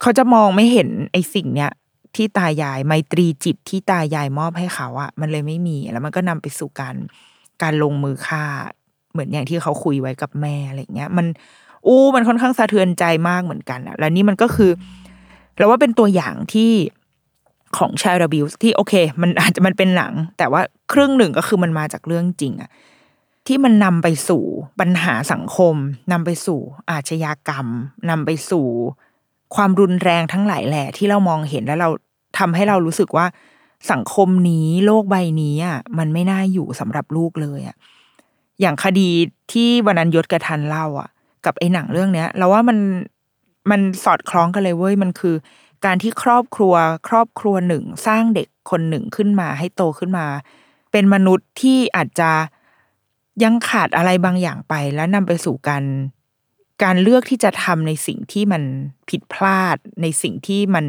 [0.00, 1.70] เขาจะมองไม่เห็นไอ้สิ่งเนี้ย
[2.16, 6.96] ที่ตายายไมตรีจิตที่ตายายมอบให้เขาอะมันเลยไม่มี แล้วมันก็นำไปสู่การ
[7.62, 8.44] การลงมือฆ่า
[9.12, 11.26] เหมือนอย่างที่เขาคุยไว้กับแม่อะไรเงี้ย มัน
[11.86, 14.70] อู้มันค่อนข้างสะเทือนใจมากเหมือนกันอะแล้วนี่มันก็คือ
[15.56, 16.70] เราว่าเป็นตัวอย่างที่
[17.78, 22.70] ของชายรบิวที่โอเค มันอาจจะมันเป็นหนัง แต่ว่าครึ่งหนึ่งก็คือมันมาจากเรื่องจริงอะ
[23.46, 24.44] ที่มันนำไปสู่
[24.80, 25.74] ปัญหาสังคม
[26.12, 27.66] นำไปสู่อาชญากรรม
[28.10, 28.66] นำไปสู่
[29.54, 31.90] ความรุนแรงทั้งหลายแหละที่เรามองเห็นแล้วเรา
[32.38, 33.26] ทำให้เรารู้สึกว่า
[33.92, 37.76] สังคมนี้โลกใบนี้อะมันไม่น่าอยู่สำหรับลูกเลยอะ
[38.60, 39.08] อย่างคดี
[39.52, 41.08] ที่วันนันยศกระทันเล่าอะ
[41.44, 42.78] กับไอ้หนังเรื่องเนี้ย เราว่ามัน
[43.70, 45.34] มันสอดคล้องกันเลยเว้ยมันคือ
[45.84, 46.74] การที่ครอบครัว
[47.08, 50.26] ครอบครัวหนึ่ง สร้างเด็กคนหนึ่งขึ้นมาให้โตขึ้นมา
[50.92, 52.30] เป็นมนุษย์ที่อาจจะ
[53.44, 55.84] ยังขาดอะไรบางอย่างไป แล้วนำไปสู่การ
[56.82, 58.62] การเลือกที่จะทำในสิ่งที่มัน
[59.10, 60.84] ผิดพลาด ในสิ่งที่มัน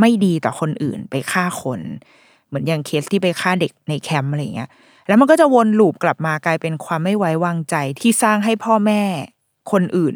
[0.00, 1.80] ไม่ดีต่อคนอื่นไปฆ่าคน
[2.48, 4.70] เหมือนอย่างเคสที่ไปฆ่าเด็กในแคมป์อะไรเงี้ย
[5.08, 9.02] แล้วมันก็จะวนลูปกลับมากลายเป็นความไม่ไว้วางใจที่สร้างให้พ่อแม่
[9.72, 10.14] คนอื่น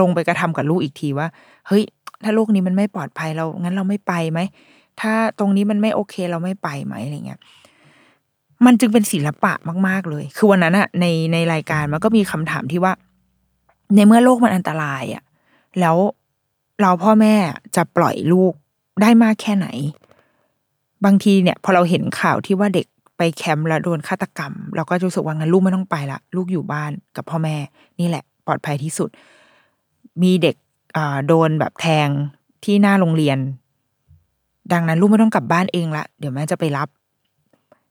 [0.00, 1.28] ลงไปกระทำกับลูกอีกทีว่า
[1.66, 1.82] เฮ้ย
[2.24, 4.40] ถ้าโลกนี้มันไม่ปลอดภัยเรางั้นเราไม่ไปไหม
[5.00, 7.40] ถ้าตรงนี้มันไม่โอเคเราไม่ไปไหมอะไรเงี้ย
[8.66, 9.52] มันจึงเป็นศิลปะ
[9.88, 12.92] มาก ๆ เลย คือวันนั้นอะในในรายการมันก็มีคำถามที่ว่า
[13.94, 15.22] ในเมื่อโลกมันอันตรายอะ
[15.80, 15.96] แล้ว
[16.80, 17.34] เราพ่อแม่
[17.76, 18.52] จะปล่อยลูก
[19.02, 19.66] ได้มากแค่ไหน
[21.04, 22.86] บางทีเนี่ย พอเราเห็นข่าวที่ว่าเด็ก
[23.16, 27.56] ไปแคมป์แล้วโดนฆาตกรรม เราก็รู้สึกว่างั้นลูกไม่ต้องไปละลูกอยู่บ้านกับพ่อแม่
[28.00, 29.08] นี่แหละ ปลอดภัยที่สุด
[30.22, 30.56] มีเด็ก
[31.28, 32.08] โดนแบบแทง
[32.64, 33.38] ที่หน้าโรงเรียน
[34.72, 36.88] ดังนั้นลูกไม่ต้องกลับบ้านเองละเดี๋ยวแม่จะไปรับ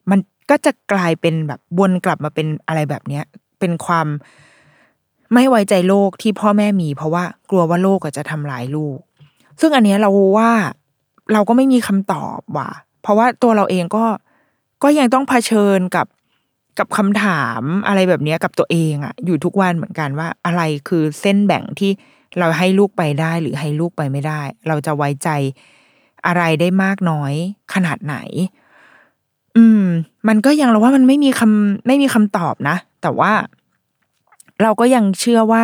[0.10, 3.24] มันก็จะกลายเป็นแบบวนกลับมาเป็นอะไรแบบเนี้ย
[3.60, 4.08] เป็นความ
[5.34, 9.00] ไม่ไว้ใจโลกที่พ่อแม่มี เพราะว่ากลัวว่าโลกจะทำร้ายลูก
[9.60, 10.52] ซึ่งอันเนี้ยเราว่า
[11.34, 12.72] เราก็ไม่มีคำตอบว่ะ
[13.02, 14.06] เพราะว่าตัวเราเองก็
[14.84, 16.08] ก็ยังต้องเผชิญกับ
[16.80, 21.92] กับคำถามอะไรแบบนี้กับตัวเองอะอยู่ทุกวันเหมือนกันว่าอะไรคือเส้นแบ่งที่
[22.40, 25.30] เราให้ลูกไปได้หรือให้ลูกไปไม่ได้ เราจะไว้ใจ
[26.28, 27.34] อะไรได้มากน้อย
[27.74, 28.16] ขนาดไหน
[29.58, 29.86] อืม
[30.28, 33.32] มันก็ยังเราว่ามันไม่มีคำไม่มีคำตอบนะ แต่ว่า
[34.62, 35.64] เราก็ยังเชื่อว่า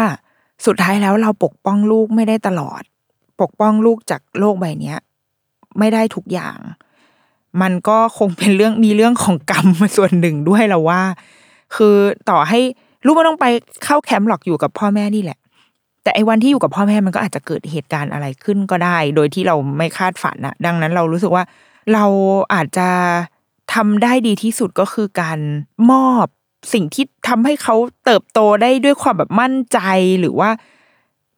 [0.66, 2.82] สุดท้ายแล้วเราปกป้องลูกไม่ได้ตลอด
[3.42, 4.94] ปกป้องลูกจากโลกใบนี้
[5.80, 6.58] ไม่ได้ทุกอย่าง
[7.62, 11.02] มันก็คงเป็นเรื่องมีเรื่องของกรรมมาส่วนหนึ่งด้วยเราว่า
[11.76, 11.96] คือ
[12.30, 12.60] ต่อให้
[13.06, 13.46] ลูกไม่ต้องไป
[13.84, 15.40] เข้าแคมป์หรอกอยู่กับพ่อแม่นี่แหละ
[16.04, 21.44] แต่ไอ้วันที่อยู่กับพ่อแม่มันก็อาจจะเกิดเหตุการณ์อะไรขึ้นก็ได้ โดยที่เราไม่คาดฝันนะดังนั้นเรารู้สึกว่า
[21.94, 22.06] เรา
[22.54, 22.90] อาจจะ
[23.74, 25.40] ทำได้ดีที่สุดก็คือการ
[25.92, 26.28] มอบ
[26.74, 29.80] สิ่งที่ทำให้เขาเติบโตได้ด้วยความแบบมั่นใจ
[30.20, 30.50] หรือว่า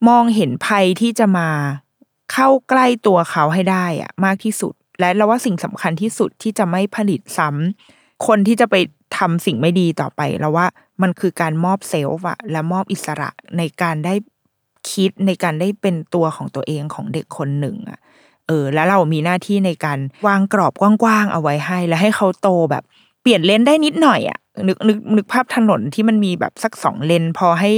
[0.07, 1.49] มองเห็นภัยที่จะมา
[2.31, 8.75] เข้าใกล้ตัวเขาให้ได้อะมากที่สุด และเราว่าสิ่งสำคัญที่สุดที่จะไม่ผลิตซ้ำคนที่จะไป
[9.17, 10.67] ทำสิ่งไม่ดีต่อไปเราว่า
[11.01, 14.15] มันคือการมอบเซลฟ์อะและมอบอิสระในการได้
[14.91, 17.99] คิดในการได้เป็นตัวของตัวเองของเด็กคนหนึ่งอะ
[18.47, 22.83] เออ แล้วเรามีหน้าที่ในการวางกรอบกว้างๆเอาไว้ให้ และให้เขาโตแบบ
[23.21, 27.71] เปลี่ยนเลนได้นิดหน่อยอะ นึกนึกนึกภาพถนนที่มันมีแบบสักสองเลน พอให้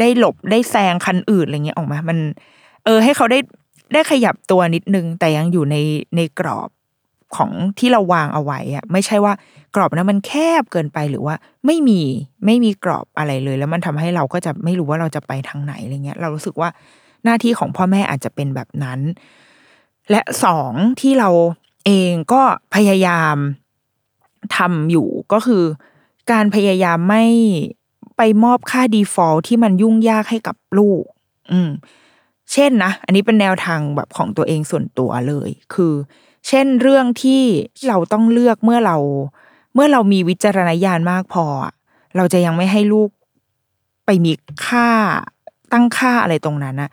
[0.00, 2.18] ได้หลบได้แซงคันอื่นอะไรเงี้ยออกมา มัน
[2.84, 3.38] เออ ให้เขาได้
[3.92, 5.76] ได้ขยับตัวนิดนึง แต่ยังอยู่ใน
[6.16, 6.70] ในกรอบ
[7.36, 9.32] ของที่เราวางเอาไว้อะไม่ใช่ว่า
[9.74, 11.34] กรอบนั้นมันแคบเกินไปหรือว่า
[11.66, 12.00] ไม่มี
[12.46, 16.68] ไม่มีกรอบอะไรเลย แล้วมันทำให้เราก็จะไม่รู้ว่าเราจะไปทางไหนอะไรเงี้ย เรารู้สึกว่า
[17.24, 19.00] หน้าที่ของพ่อแม่อาจจะเป็นแบบนั้น
[20.10, 21.30] และสองที่เรา
[21.86, 22.42] เองก็
[22.74, 23.36] พยายาม
[24.56, 25.64] ทำอยู่ก็คือ
[26.30, 27.24] การพยายามไม่
[28.16, 31.02] ไปมอบค่า default ที่มันยุ่งยากให้กับลูก
[31.52, 31.70] อืม
[32.52, 35.92] เช่นนะ อันนี้เป็นแนวทางแบบของตัวเองส่วนตัวเลย คือ
[36.48, 37.42] เช่นเรื่องที่
[37.88, 38.96] เราต้องเลือกเมื่อเรา
[39.74, 41.46] เมื่อเรามีวิจารณญาณมากพอ
[42.16, 43.10] เราจะยังไม่ให้ลูก
[44.06, 44.32] ไปมี
[44.66, 44.88] ค่า
[45.72, 46.90] ตั้งค่าอะไรตรงนั้นนะ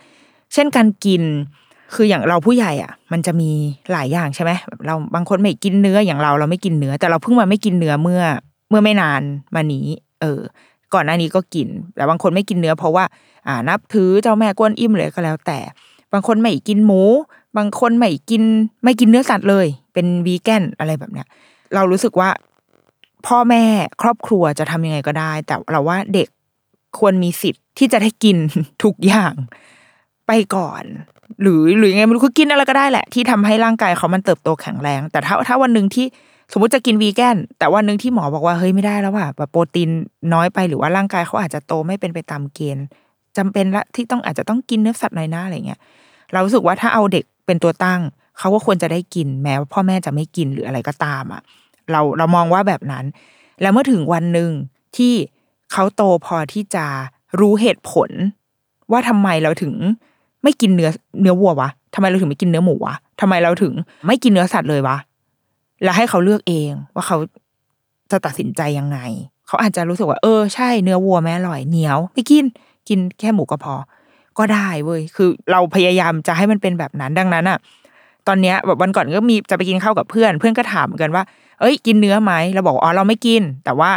[0.53, 1.23] เช่นการกิน
[1.93, 3.51] คืออย่างเราผู้ใหญ่อะ มันจะมี
[3.91, 4.51] หลายอย่างใช่ไหม
[4.86, 8.21] เราบางคนไม่กินเนื้ออย่างเราเราไม่กินเนื้อ แต่เราเพิ่งมาไม่กินเนื้อเมื่อ
[8.70, 9.22] เมื่อไม่นาน
[9.55, 9.88] มานี้
[10.22, 10.41] เออ
[10.93, 13.05] ก่อนหน้านี้ก็กิน แต่บางคนไม่กินเนื้อเพราะว่า
[13.47, 15.59] อ่านับถือเจ้าแม่กวนอิมเลยก็แล้วแต่
[16.13, 17.01] บางคนไม่กินหมู
[17.57, 18.43] บางคนไม่กิน
[18.84, 21.28] ไม่กินเนื้อสัตว์เลย เป็นวีแกนอะไรแบบเนี้ย
[21.76, 22.30] เรารู้สึกว่า
[23.28, 23.63] พ่อแม่
[24.01, 26.28] ครอบครัวจะทำยังไงก็ได้ แต่เราว่าเด็ก
[26.99, 28.38] ควรมีสิทธิ์ที่จะได้กิน
[28.84, 29.34] ทุกอย่าง
[30.28, 30.84] ไปก่อน
[31.41, 36.05] หรือหรือยังไงไม่รู้คือกินอะไรก็ได้แหละ ที่ทำให้ร่างกายเขามันเติบโตแข็งแรง แต่ถ้าถ้าวันหนึ่งที่
[36.51, 39.89] สมมติจะกินวีแกนแต่วันหนึ่งที่หมอบอกว่าเฮ้ยไม่ได้แล้วว่ะแบบโปรตีน
[40.33, 42.85] น้อยไปหรือว่าร่างกายเขาอาจจะโตไม่เป็นไปตามเกณฑ์
[43.37, 45.79] จำเป็นละที่ต้องอาจจะต้องกินเนื้อสัตว์หน่อยนะอะไรเงี้ย
[46.33, 48.01] เรารู้สึกว่าถ้าเอาเด็กเป็นตัวตั้ง
[48.37, 51.41] เขาก็ควรจะได้กินแม้ว่าพ่อแม่จะไม่กินหรืออะไรก็ตามอะ
[51.91, 53.05] เราเรามองว่าแบบนั้น
[53.61, 54.51] แล้วเมื่อถึงวันหนึ่ง
[54.97, 55.13] ที่
[55.71, 56.85] เขาโตพอที่จะ
[57.39, 58.09] รู้เหตุผล
[58.91, 59.73] ว่าทำไมเราถึง
[60.43, 60.89] ไม่กินเนื้อ
[61.21, 63.73] เนื้อวัววะทำไมเราถึงไม่กินเนื้อหมูวะทำไมเราถึง
[64.07, 64.97] ไม่กินเนื้อสัตว์เลยวะ
[65.84, 67.17] แล้วให้เขาเลือกเองว่าเขา
[68.11, 68.99] จะตัดสินใจยังไง
[69.47, 72.45] เขาอาจจะรู้สึกว่า เออใช่เนื้อวัวแม่อร่อยเหนียวไม่กิน
[72.89, 73.75] กินแค่หมูก็พอ
[74.38, 77.57] ก็ได้เว้ยคือเราพยายามจะให้มันเป็นแบบนั้นดังนั้นอะ
[78.27, 81.23] ตอนเนี้ยแบบวันก่อนก็มีจะไปกินข้าวกับเพื่อน เพื่อนก็ถามกันว่า
[81.59, 83.91] เอ้ย กินเนื้อไหมเราบอกอ๋อเราไม่กิน แต่ว่า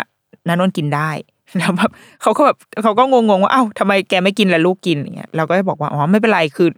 [0.48, 1.10] นันนนกินได้
[1.58, 1.90] แล้วแบบ
[2.22, 6.68] เขาก็แบบเขาก็งงๆว่าเอ้าทำไมแกไม่กินแล้วลูกกินอย่างเงี้ยเราก็บอกว่าอ๋อไม่เป็นไรคือ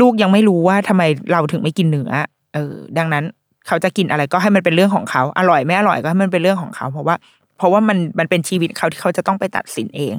[0.00, 1.02] ลูกยังไม่รู้ว่าทำไม
[1.32, 2.10] เราถึงไม่กินเนื้อ
[2.54, 3.24] เออ ดังนั้น
[3.66, 7.16] เขาจะกินอะไรก็ให้มันเป็นเรื่องของเขา อร่อยไม่อร่อยก็ให้มันเป็นเรื่องของเขา เพราะว่า
[7.58, 10.14] เพราะว่ามันมันเป็นชีวิตเขาที่เขาจะต้องไปตัดสินเอง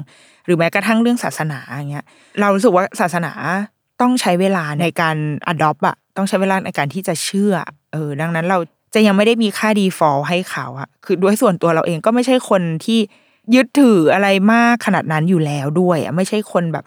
[0.46, 2.04] หรือแม้กระทั่งเรื่องศาสนาอย่างเงี้ย
[2.40, 3.32] เรารู้สึกว่าศาสนา
[4.00, 5.16] ต้องใช้เวลาในการ
[5.52, 7.54] adopt อะต้องใช้เวลาในการที่จะเชื่อ
[7.92, 8.58] เออ ดังนั้นเรา
[8.94, 12.98] จะยังไม่ได้มีค่า default ให้เขาอะคือด้วยส่วนตัวเราเองก็ไม่ใช่คนที่
[13.54, 16.84] ยึดถืออะไรมากขนาดนั้นอยู่แล้วด้วยอะไม่ใช่คนแบบ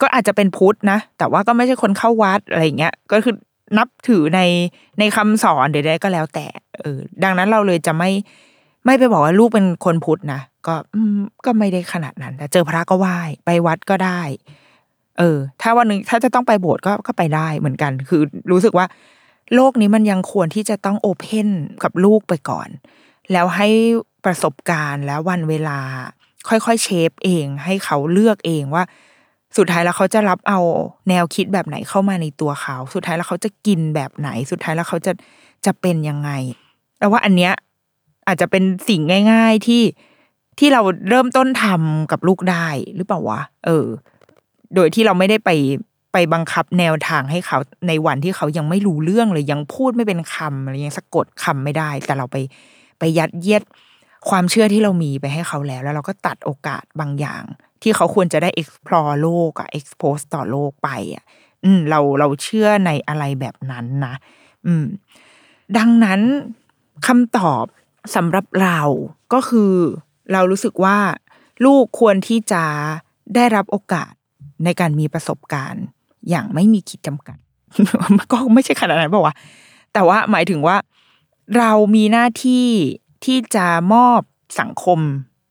[0.00, 3.34] ก็อาจจะเป็นพุทธนะ แต่ว่าก็ไม่ใช่คนเข้าวัดอะไรเงี้ย ก็คือ
[3.78, 4.40] นับถือใน
[4.98, 6.46] ในคำสอนเดี๋ยวได้ก็แล้วแต่
[6.80, 8.10] เออ ดังนั้นเราเลยจะไม่
[8.84, 10.74] ไม่ไปบอกว่าลูกเป็นคนพุทธนะก็
[11.44, 14.22] ก็ไม่ได้ขนาดนั้นแต่เจอพระก็ไหว้ไปวัดก็ได้
[15.18, 18.86] เออ ถ้าวันหนึ่งถ้าจะต้องไปโบสถ์ก็ก็ไปได้เหมือนกัน คือรู้สึกว่า
[19.54, 21.48] โลกนี้มันยังควรที่จะต้องโอเพน
[21.82, 22.68] กับลูกไปก่อน
[23.32, 23.68] แล้วให้
[24.24, 25.78] ประสบการณ์แล้ววันเวลา
[26.48, 28.84] ค่อยๆเชฟเอง ให้เขาเลือกเองว่า
[29.56, 30.60] สุดท้ายแล้วเขาจะรับเอา
[31.08, 35.12] แนวคิดแบบไหนเข้ามาในตัวเขา สุดท้ายแล้วเขาจะกินแบบไหน สุดท้ายแล้วเขาจะ
[35.66, 36.30] จะเป็นยังไง
[36.98, 37.52] แล้วว่าอันเนี้ย
[38.26, 39.00] อาจจะเป็นสิ่ง
[39.32, 39.82] ง่าย ๆที่
[40.58, 43.86] ที่เราเริ่มต้นทำกับลูกได้หรือเปล่าวะเออ
[44.74, 45.50] โดยที่เราไม่ได้ไป
[46.12, 52.36] ไปบังคับแนวทางให้เขาในวันที่เขายังไม่รู้เรื่องเลยยังพูดไม่เป็นคำอะไรยังสะกดคำไม่ได้ แต่เราไป
[52.98, 53.62] ไปยัดเยียด
[54.28, 57.44] ความเชื่อที่เรามีไปให้เขาแล้ว แล้วเราก็ตัดโอกาสบางอย่าง
[57.82, 61.24] ที่เขาควรจะได้ explore โลกอะ expose ต่อโลกไปอะ
[61.64, 64.14] อืม เราเราเชื่อในอะไรแบบนั้นนะ
[64.66, 64.84] อืม
[65.78, 66.20] ดังนั้น
[67.06, 67.64] คำตอบ
[68.14, 68.80] สำหรับเรา
[69.32, 69.72] ก็คือ
[70.32, 70.98] เรารู้สึกว่า
[71.64, 72.64] ลูกควรที่จะ
[73.34, 74.12] ได้รับโอกาส
[74.64, 75.84] ในการมีประสบการณ์
[76.28, 77.38] อย่างไม่มีขีดจำกัด
[78.32, 79.34] ก็ไม่ใช่ขนาดนั้นป่าวะ
[79.92, 80.76] แต่ว่าหมายถึงว่า
[81.58, 82.68] เรามีหน้าที่
[83.24, 84.20] ที่จะมอบ
[84.60, 84.98] สังคม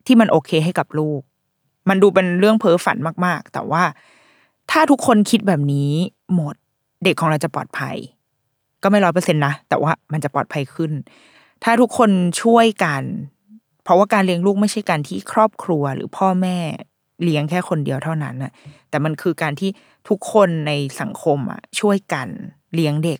[0.05, 1.21] ที่มันโอเคให้กับลูก
[1.89, 3.83] มันดูเป็นเรื่องเพ้อฝันมาก ๆ แต่ว่า
[4.71, 5.91] ถ้าทุกคนคิดแบบนี้
[6.33, 6.55] หมด
[7.03, 7.95] เด็กของเราจะปลอดภัย
[8.83, 10.91] ก็ไม่ร้อยเปอร์เซ็นต์นะแต่ว่ามันจะปลอดภัยขึ้น
[11.63, 12.09] ถ้าทุกคน
[12.41, 13.03] ช่วยกัน
[13.83, 16.57] เพราะว่าการเลี้ยงลูกไม่ใช่การที่ครอบครัวหรือพ่อแม่
[17.23, 18.51] เลี้ยงแค่คนเดียวเท่านั้นนะ
[18.89, 19.69] แต่มันคือการที่
[20.09, 20.71] ทุกคนใน
[21.01, 22.27] สังคมอะช่วยกัน
[22.75, 23.19] เลี้ยงเด็ก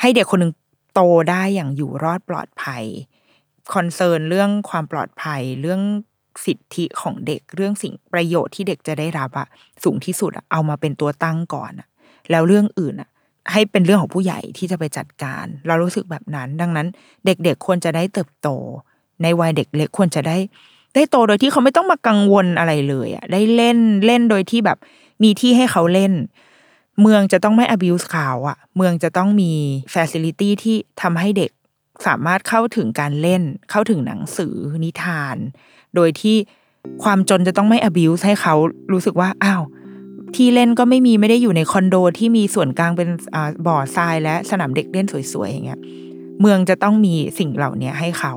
[0.00, 0.52] ให้เด็กคนหนึ่ง
[0.94, 2.84] โตได้อย่างอยู่รอดปลอดภัย
[3.74, 5.80] คอนเซิร์นเรื่องความปลอดภัยเรื่อง
[6.44, 9.48] สิทธิของเด็กเรื่องสิ่งประโยชน์ที่เด็กจะได้รับอะ
[9.84, 11.88] สูงที่สุดอะเอามาเป็นตัวตั้งก่อนอะ
[12.30, 13.10] แล้วเรื่องอื่นอะ
[13.52, 16.88] ให้เป็นเรื่องของผู้ใหญ่ที่จะไปจัดการ เรารู้สึกแบบนั้น ดังนั้น
[17.26, 18.48] เด็กๆควรจะได้เติบโต
[19.22, 20.36] ในวัยเด็กเล็กควรจะได้
[20.94, 24.78] ได้โตโดยที่เขาไม่ต้องมากังวลอะไรเลยอะได้เล่นเล่นโดยที่แบบ
[25.22, 26.12] มีที่ให้เขาเล่น
[27.00, 29.52] เมืองจะต้องไม่ abuse เขาอะเมืองจะต้องมี
[29.94, 31.50] facility ที่ทำให้เด็ก
[32.06, 35.36] สามารถเข้าถึงการเล่น เข้าถึงหนังสือนิทาน
[35.96, 36.36] โดยที่
[37.02, 38.54] ความจนจะต้องไม่ abuse ให้เขา
[38.92, 39.62] รู้สึกว่าอ้าว
[40.36, 43.08] ที่เล่นก็ไม่มีไม่ได้อยู่ในคอนโดที่มีส่วนกลางเป็น
[43.66, 45.80] บ่อทรายและสนามเด็กเล่นสวยๆอย่างเงี้ย
[46.40, 48.34] เมืองจะต้องมีสิ่งเหล่านี้ให้เขา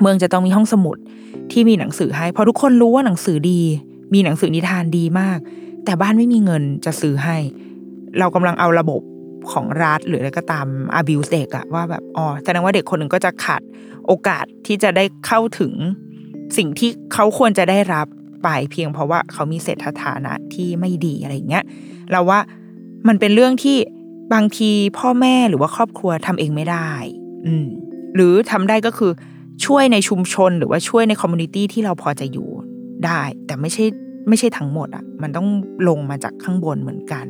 [0.00, 0.96] เมืองจะต้องมีห้องสมุด
[1.52, 3.60] ที่มีหนังสือให้เพราะทุกคนรู้ว่าหนังสือดี
[4.14, 5.38] มีหนังสือนิทานดีมาก
[5.84, 7.36] แต่บ้านไม่มีเงินจะซื้อให้
[8.18, 9.00] เรากำลังเอาระบบ
[9.52, 10.66] ของรัฐหรืออะไรก็ตาม
[11.00, 13.62] abuse เด็กอะว่าแบบอ๋อแสดงว่าเด็กคนหนึ่งก็จะขาด
[14.06, 15.72] โอกาสที่จะได้เข้าถึง
[16.56, 18.06] สิ่งที่เขาควรจะได้รับ
[18.44, 21.64] ไปเพียงเพราะว่าเขามีเศรษฐฐานะที่ไม่ดีอะไรเงี้ย
[22.12, 22.40] เราว่า
[23.08, 23.76] มันเป็นเรื่องที่
[24.34, 26.90] บางทีพ่อแม่หรือว่าครอบครัวทำเองไม่ได้
[27.46, 27.66] อืม
[28.14, 29.12] หรือทำได้ก็คือ
[29.64, 32.48] ช่วยในชุมชนหรือว่าช่วยในคอมมูนิตี้ที่เราพอจะอยู่
[33.04, 33.84] ได้ แต่ไม่ใช่
[34.28, 35.48] ไม่ใช่ทั้งหมดอะ มันต้อง
[35.88, 37.26] ลงมาจากข้างบนเหมือนกัน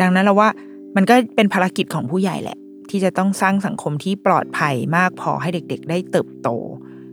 [0.00, 0.48] ดังนั้นเราว่า
[0.96, 2.58] มันก็เป็นภารกิจของผู้ใหญ่แหละ
[2.90, 6.48] ที่จะต้องสร้างสังคมที่ปลอดภัยมากพอให้เด็ก ๆ ได้เติบโต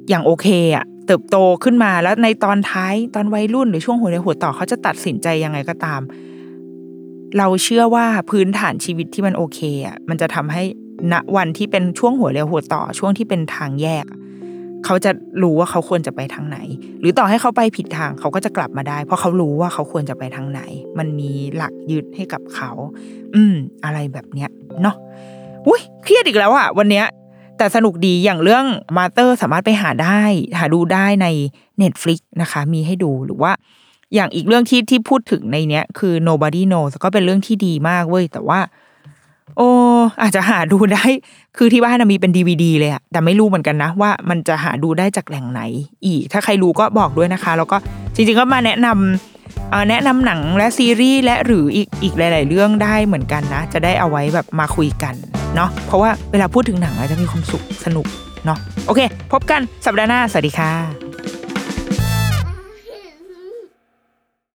[0.09, 6.01] อย่างโอเคอะ เติบโตขึ้นมาแล้วในตอนท้ายตอนวัยรุ่นหรือช่วงหัวเรียวหัวต่อเขาจะตัดสินใจยังไงก็ตาม
[7.37, 10.63] เราเชื่อว่าพื้นฐานชีวิตที่มันโอเคอะมันจะทำให้
[11.11, 14.05] ณวันที่เป็นช่วงหัวเรียวหัวต่อช่วงที่เป็นทางแยก
[14.85, 15.11] เขาจะ
[15.43, 16.57] รู้ว่าเขาควรจะไปทางไหน
[16.99, 20.61] หรือต่อให้เขาไปผิดทางเขาก็จะกลับมาได้ เพราะเขารู้ว่าเขาควรจะไปทางไหน
[20.97, 22.71] มันมีหลักยึดให้กับเขา
[23.35, 24.49] อืม อะไรแบบเนี้ย
[24.81, 24.95] เนาะ
[25.67, 27.05] อุ้ยเครียดอีกแล้วอะวันเนี้ย
[27.57, 28.65] แต่สนุกดีอย่างเรื่อง
[28.97, 30.21] มาเตอร์สามารถไปหาได้
[30.59, 31.27] หาดูได้ใน
[31.81, 33.51] Netflix นะคะ มีให้ดูหรือว่า
[34.13, 38.59] อย่างอีกเรื่องที่ที่พูดถึงในเนี้ย คือ nobody knows ก็เป็นเรื่องที่ดีมากเว้ยแต่ว่า
[39.57, 39.69] โอ้
[40.21, 41.05] อาจจะหาดูได้
[41.57, 45.61] คือที่บ้านนมีเป็นดีวดีเลยอะแต่ไม่รู้เหมือนกันนะ ว่ามันจะหาดูได้จากแหล่งไหน
[46.05, 47.77] อีก ถ้าใครรู้ก็บอกด้วยนะคะ แล้วก็
[48.15, 49.42] จริงๆก็มาแนะนำ
[49.89, 55.13] แนะนำหนังและซีรีส์และหรืออีกอีกหลาย ๆ เรื่องได้เหมือนกันนะ จะได้เอาไว้แบบมาคุยกัน
[55.55, 58.05] เนาะเพราะว่าเวลาพูดถึงหนังอาจจะมีความสุขสนุก
[58.45, 58.57] เนาะ
[58.87, 59.01] โอเค
[59.31, 61.42] พบกันสัปดาห์หน้า สวัสดีค่ะ